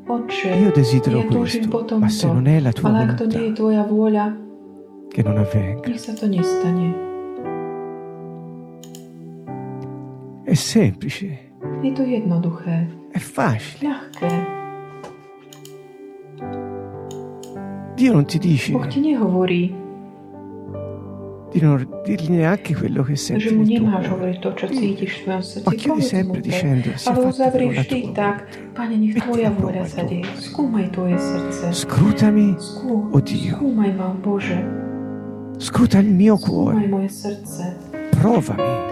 io 0.60 0.72
desidero 0.72 1.26
questo, 1.26 1.98
ma 1.98 2.08
se 2.10 2.28
non 2.28 2.48
è 2.48 2.60
la 2.60 2.72
tua 2.72 2.92
volontà, 2.92 3.26
che 5.10 5.24
non 5.24 5.38
avvenga. 5.38 5.90
È 10.44 10.54
semplice, 10.56 11.50
Je 11.82 11.92
to 11.94 12.04
jednoduché, 12.04 12.88
è 13.12 13.20
facile. 13.20 13.88
ľahké. 13.88 14.60
Dio 17.96 18.12
non 18.14 18.26
ti 18.26 18.38
dice 18.40 18.72
Boh 18.74 18.88
ti 18.88 19.00
nehovorí, 19.00 19.74
di 21.52 21.60
non 21.62 21.88
dirgli 22.04 22.32
neanche 22.32 22.76
quello 22.76 23.04
che 23.04 23.16
senti 23.16 23.54
nel 23.56 23.68
tuo 23.78 23.90
cuore. 23.90 24.40
Ma 25.64 25.74
chiudi 25.74 26.02
sempre 26.02 26.40
dicendo, 26.42 26.92
sia 26.96 27.14
fatta 27.14 27.50
la 27.50 27.82
tua 27.82 27.86
srdce. 29.88 31.74
Scrutami, 31.74 32.56
o 33.12 33.20
Dio. 33.20 33.58
scruta 35.58 36.00
il 36.00 36.08
mio 36.08 36.38
cuore, 36.38 36.90
provami 38.10 38.90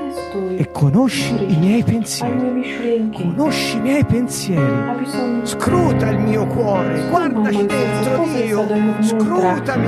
e 0.58 0.70
conosci 0.72 1.34
i 1.52 1.58
miei 1.58 1.84
pensieri. 1.84 2.38
Conosci 3.14 3.78
i 3.78 3.82
miei 3.82 4.06
pensieri. 4.06 4.98
Scruta 5.44 6.10
il 6.10 6.20
mio 6.20 6.46
cuore, 6.48 7.08
guardaci 7.10 7.66
dentro 7.66 8.26
Dio. 8.34 8.68
Scrutami. 9.02 9.88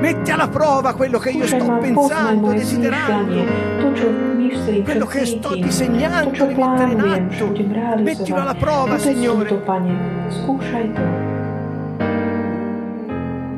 Metti 0.00 0.30
alla 0.30 0.48
prova 0.48 0.94
quello 0.94 1.18
che 1.18 1.30
io 1.30 1.46
sto 1.46 1.78
pensando, 1.78 2.52
desiderando. 2.52 3.44
Quello 4.82 5.06
che 5.06 5.26
sto 5.26 5.54
disegnando 5.54 6.46
di 6.46 6.54
mettere 6.54 6.90
in 6.92 7.00
atto. 7.00 7.52
Mettilo 8.02 8.40
alla 8.40 8.54
prova, 8.54 8.98
Signore. 8.98 9.48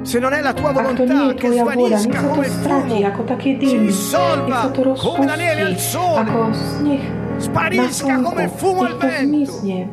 Se 0.02 0.18
non 0.18 0.32
è 0.32 0.40
la 0.40 0.52
tua 0.52 0.72
volontà 0.72 1.32
che 1.34 1.52
svanisca 1.52 2.22
come 2.26 2.46
il 2.46 2.52
fumo, 2.52 3.36
si 3.38 3.78
dissolva 3.78 4.72
come 4.98 5.26
la 5.26 5.36
neve 5.36 5.60
al 5.62 5.78
sole, 5.78 6.98
sparisca 7.36 8.20
come 8.20 8.42
il 8.42 8.50
fumo 8.50 8.82
al 8.82 8.96
vento. 8.96 9.26
zmizne, 9.26 9.88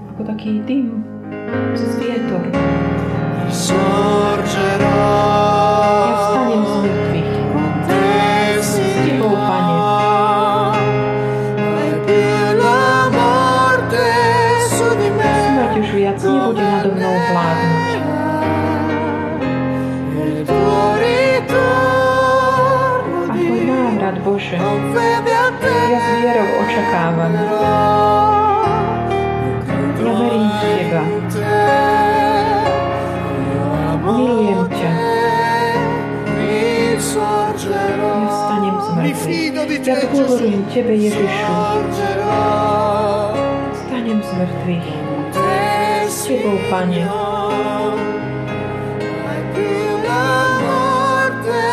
Hovorím 40.20 40.68
Tebe, 40.68 40.92
Ježišu. 41.00 41.54
Stanem 43.72 44.20
z 44.20 44.32
mŕtvych. 44.36 44.90
S 46.12 46.28
Tebou, 46.28 46.60
Pane. 46.68 47.08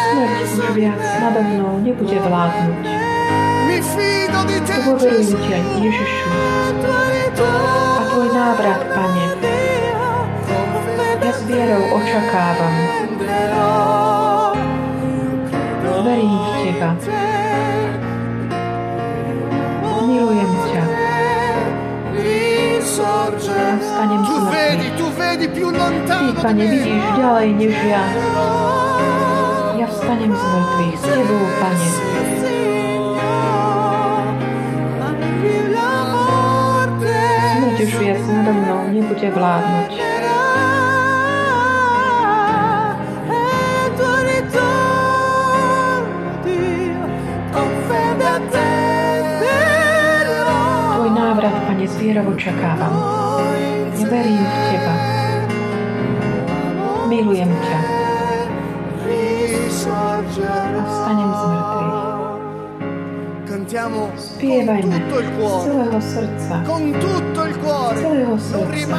Smrť 0.07 0.39
už 0.47 0.67
viac 0.79 1.03
nado 1.19 1.41
mnou 1.43 1.83
nebude 1.83 2.19
vládnuť. 2.23 2.87
Dôverujem 4.87 5.35
Ťa, 5.43 5.59
Ježišu. 5.83 6.31
A 7.99 8.03
Tvoj 8.07 8.29
návrat, 8.31 8.81
Pane. 8.95 9.27
Ja 11.19 11.33
s 11.35 11.43
vierou 11.51 11.83
očakávam. 11.99 12.75
Verím 16.07 16.39
v 16.39 16.51
Teba. 16.63 16.91
Z 23.77 23.93
Tu 24.25 24.37
vedi, 24.49 24.89
tu 24.97 25.07
vedi 25.13 25.49
più 25.49 25.69
Ty, 25.71 25.77
lontano 25.77 26.33
di 26.33 26.41
Pane, 26.41 26.65
vidíš 26.65 27.05
ďalej 27.21 27.49
než 27.61 27.77
ja. 27.85 28.05
Ja 29.77 29.87
vstanem 29.93 30.33
z 30.33 30.41
mŕtvych 30.41 30.97
s 30.97 31.05
Tebou, 31.05 31.45
Pane. 31.61 31.89
Smrť 37.53 37.79
už 37.85 37.93
viac 38.01 38.23
nado 38.25 38.53
mnou 38.57 38.81
nebude 38.97 39.29
vládnuť. 39.29 39.91
Tvoj 50.97 51.11
návrat, 51.13 51.55
Pane, 51.69 51.87
očakávam. 52.25 52.95
Ja 52.97 53.26
verím 54.07 54.45
v 54.47 54.57
Teba. 54.71 54.95
Milujem 57.07 57.51
ťa. 57.51 57.81
A 59.87 60.83
vstanem 60.87 61.31
z 61.31 61.43
mŕtvych. 61.47 61.97
Spievajme 64.17 64.97
z 64.99 65.11
celého 65.67 66.01
srdca. 66.01 66.55
Z 66.63 67.99
celého 67.99 68.37
srdca. 68.39 68.99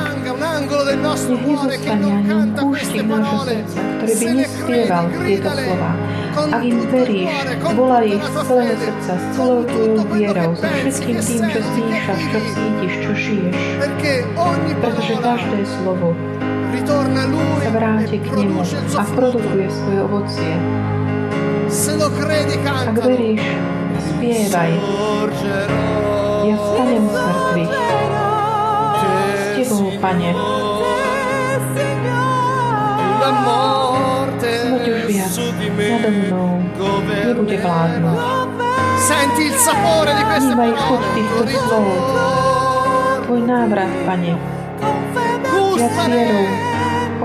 Nech 0.87 1.43
nezostane 1.43 2.07
ani 2.07 2.33
un 2.35 2.49
kúštik 2.55 3.07
nášho 3.07 3.39
srdca, 3.47 3.79
ktorý 3.79 4.13
by 4.13 4.27
nespieval 4.37 5.05
tieto 5.23 5.49
slova. 5.55 5.91
Ak 6.37 6.61
im 6.63 6.79
veríš, 6.87 7.31
volaj 7.63 8.05
ich 8.11 8.25
z 8.27 8.35
celého 8.43 8.75
srdca 8.75 8.96
sa 9.07 9.15
s 9.15 9.25
celou 9.39 9.63
tvojou 9.63 10.03
vierou, 10.11 10.51
so 10.51 10.67
všetkým 10.67 11.15
tým, 11.23 11.41
čo 11.47 11.59
zmýšľaš, 11.63 12.21
čo 12.27 12.39
cítiš, 12.51 12.93
čo 12.99 13.11
žiješ. 13.15 13.55
Pretože 14.83 15.13
každé 15.23 15.59
slovo 15.63 16.11
sa 17.63 17.71
vráti 17.71 18.19
k 18.19 18.27
nemu 18.35 18.59
a 18.99 19.03
produkuje 19.15 19.67
svoje 19.71 19.99
ovocie. 20.03 20.53
Ak 22.67 22.97
veríš, 22.99 23.43
spievaj. 24.11 24.71
Ja 26.43 26.55
stanem 26.59 27.05
z 27.07 27.15
mŕtvych. 27.15 27.73
S 29.31 29.43
Tebou, 29.55 29.87
Pane. 30.03 30.31
Smrť 34.37 34.85
už 34.87 34.99
viac 35.07 35.31
nado 35.31 36.09
mnou 36.11 36.47
nebude 37.37 37.57
vládnuť. 37.59 38.46
Senti 38.97 39.45
il 39.45 39.53
sapore 39.53 40.13
di 40.17 40.23
queste 40.25 40.53
Vnímaj 40.57 40.71
chuť 40.73 41.01
parole. 41.01 41.13
týchto 41.13 41.43
slov. 41.45 41.85
Tvoj 43.29 43.41
návrat, 43.45 43.91
Pane, 44.03 44.33
ja 45.77 45.87
s 45.87 45.97
vierou 46.09 46.45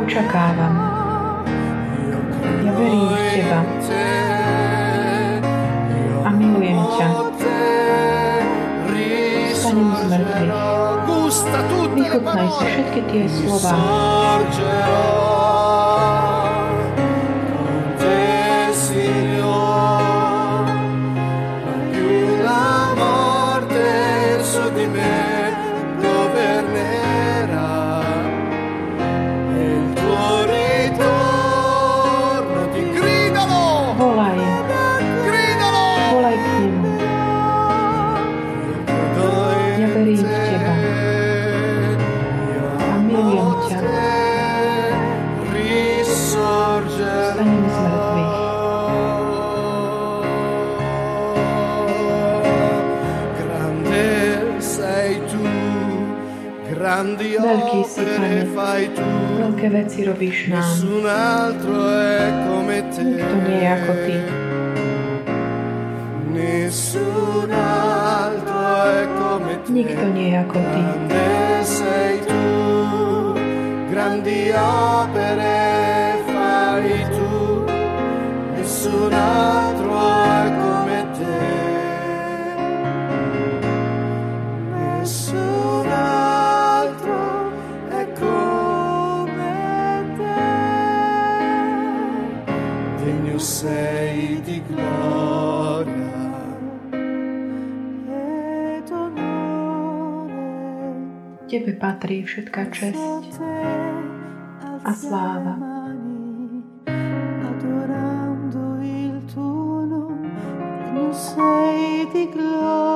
očakávam. 0.04 0.74
Ja 2.62 2.70
verím 2.76 3.08
v 3.08 3.16
Teba 3.32 3.60
a 6.22 6.28
milujem 6.30 6.78
ťa. 7.00 7.08
Vstanem 9.56 9.88
z 9.96 10.02
mŕtvych. 10.12 10.52
Vychutnaj 11.92 12.48
si 12.52 12.64
všetky 12.68 13.00
tie 13.08 13.24
slova. 13.24 13.72
veci, 58.02 58.18
Pane. 58.50 59.18
Veľké 59.38 59.66
veci 59.70 59.98
robíš 60.04 60.36
nám. 60.50 60.62
Nikto 63.02 63.36
nie 63.46 63.58
je 63.58 63.68
ako 63.70 63.92
Ty. 63.94 64.16
Nikto 69.72 70.04
nie 70.12 70.28
je 70.32 70.36
ako 70.38 70.58
Ty. 70.58 70.82
Grandi 73.92 74.48
opere 74.56 75.60
fai 76.24 76.96
tu, 77.12 77.68
nessun 78.56 79.12
altro 79.12 79.71
Tebe 101.52 101.76
patrí 101.76 102.24
všetká 102.24 102.72
česť 102.72 103.36
a 104.88 104.92
sláva. 104.96 105.60
Adorando 107.44 108.80
il 108.80 109.20
tuo 109.28 109.84
nome, 109.84 110.32
degno 110.92 111.12
sei 111.12 112.08
di 112.08 112.24
gloria 112.32 112.91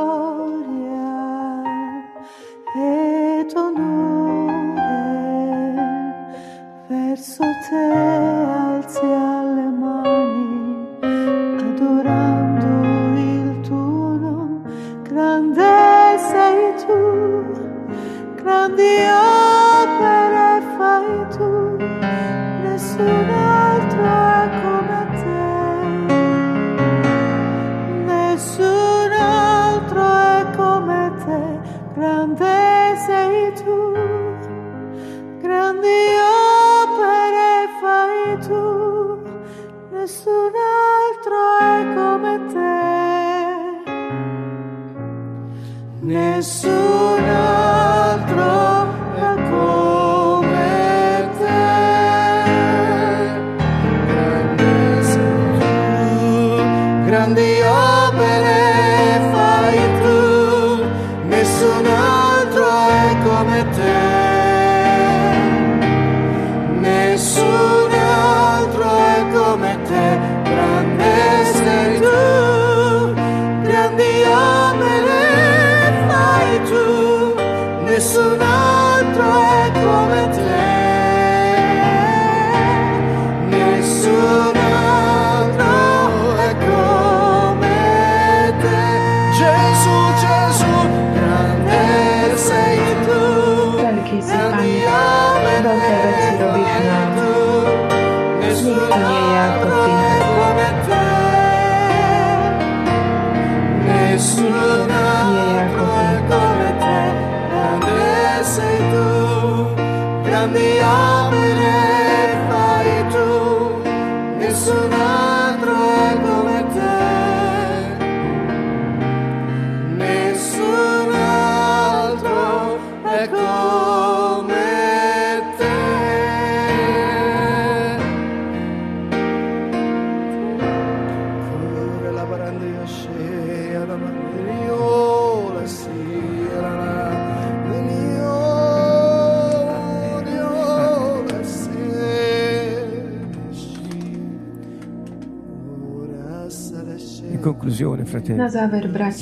Conclusione, 147.76 148.02
Na 148.02 148.08
fratelli, 148.08 148.48
záver, 148.48 149.12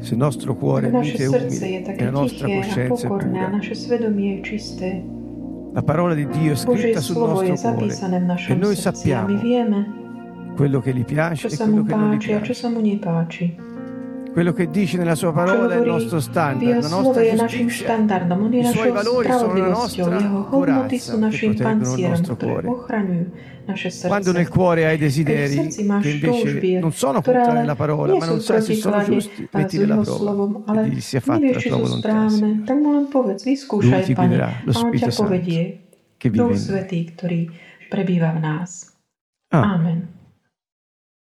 se 0.00 0.14
il 0.14 0.16
nostro 0.16 0.54
cuore 0.54 0.88
è 0.88 0.90
naše 0.90 1.14
e 1.14 1.28
srdce 1.28 1.66
je 1.66 1.68
umile 1.68 1.78
e 1.78 1.82
také 1.82 2.04
la 2.04 2.10
nostra 2.10 2.46
tiché 2.46 2.58
a 2.58 2.62
coscienza 2.62 3.06
è 3.06 3.10
pokorné 3.10 3.40
a 3.40 3.44
pura, 3.44 3.56
naše 3.56 3.74
svedomie 3.74 4.36
je 4.36 4.42
čisté, 4.42 5.04
la 5.74 5.82
parola 5.82 6.14
di 6.14 6.26
Dio 6.28 6.54
è 6.54 6.64
Božie 6.64 6.80
scritta 6.80 7.00
sul 7.00 7.14
slovo 7.16 7.42
je 7.42 7.50
nostro 7.50 7.72
cuore 7.72 7.92
zapísané 7.92 8.18
v 8.18 8.22
e 8.22 8.26
našom 8.26 8.58
noi 8.58 8.76
srdci 8.76 9.12
a 9.12 9.26
my 9.26 9.36
sappiamo 9.36 9.36
vieme, 9.36 9.78
quello 10.56 10.80
che 10.80 10.94
gli 10.94 11.04
piace 11.04 11.48
čo 11.48 11.52
e 11.52 11.56
sa 11.56 11.66
mu 11.66 11.84
quello 11.84 11.84
che 11.84 11.94
non 11.94 12.08
gli 12.08 12.16
páči 12.16 12.32
a 12.32 12.40
čo 12.40 12.40
piace. 12.40 12.54
sa 12.54 12.68
mu 12.70 12.80
nepáči. 12.80 13.44
Quello 14.38 14.52
che 14.52 14.70
dice 14.70 14.96
nella 14.96 15.16
sua 15.16 15.32
parola 15.32 15.74
è 15.74 15.78
il 15.78 15.86
nostro 15.88 16.20
standard, 16.20 16.80
la 16.80 16.88
nostra 16.88 17.22
giustizia. 17.44 17.96
I 17.96 18.64
suoi 18.66 18.92
valori 18.92 19.32
sono 19.32 19.52
la 19.54 19.66
nostra 19.66 20.16
corazza 20.48 21.18
che 21.28 21.38
proteggono 21.38 21.94
il 21.96 22.08
nostro 22.08 22.36
cuore. 22.36 22.68
naše 23.66 23.90
Quando 24.06 24.30
nel 24.30 24.46
cuore 24.46 24.86
hai 24.86 24.96
desideri 24.96 25.66
che 25.66 26.08
invece 26.08 26.78
non 26.78 26.92
sono 26.92 27.20
contrari 27.20 27.58
alla 27.58 27.74
parola, 27.74 28.16
ma 28.16 28.26
non 28.26 28.40
sai 28.40 28.62
se 28.62 28.74
sono 28.74 29.02
giusti, 29.02 29.48
mettili 29.50 29.82
alla 29.82 29.96
prova 29.96 30.62
e 30.76 30.82
digli 30.88 31.00
sia 31.00 31.18
fatta 31.18 31.44
la 31.44 31.60
tua 31.60 31.76
volontà. 31.76 32.26
Lui 33.80 34.02
ti 34.04 34.14
guiderà, 34.14 34.52
lo 34.62 34.72
Spirito 34.72 35.10
Santo 35.10 35.40
che 36.16 36.30
vive 36.30 36.54
in 36.54 36.64
noi. 36.64 37.50
Prebýva 37.88 38.32
v 38.32 38.40
nás. 38.40 38.92
Ah. 39.50 39.72
Amen. 39.72 40.17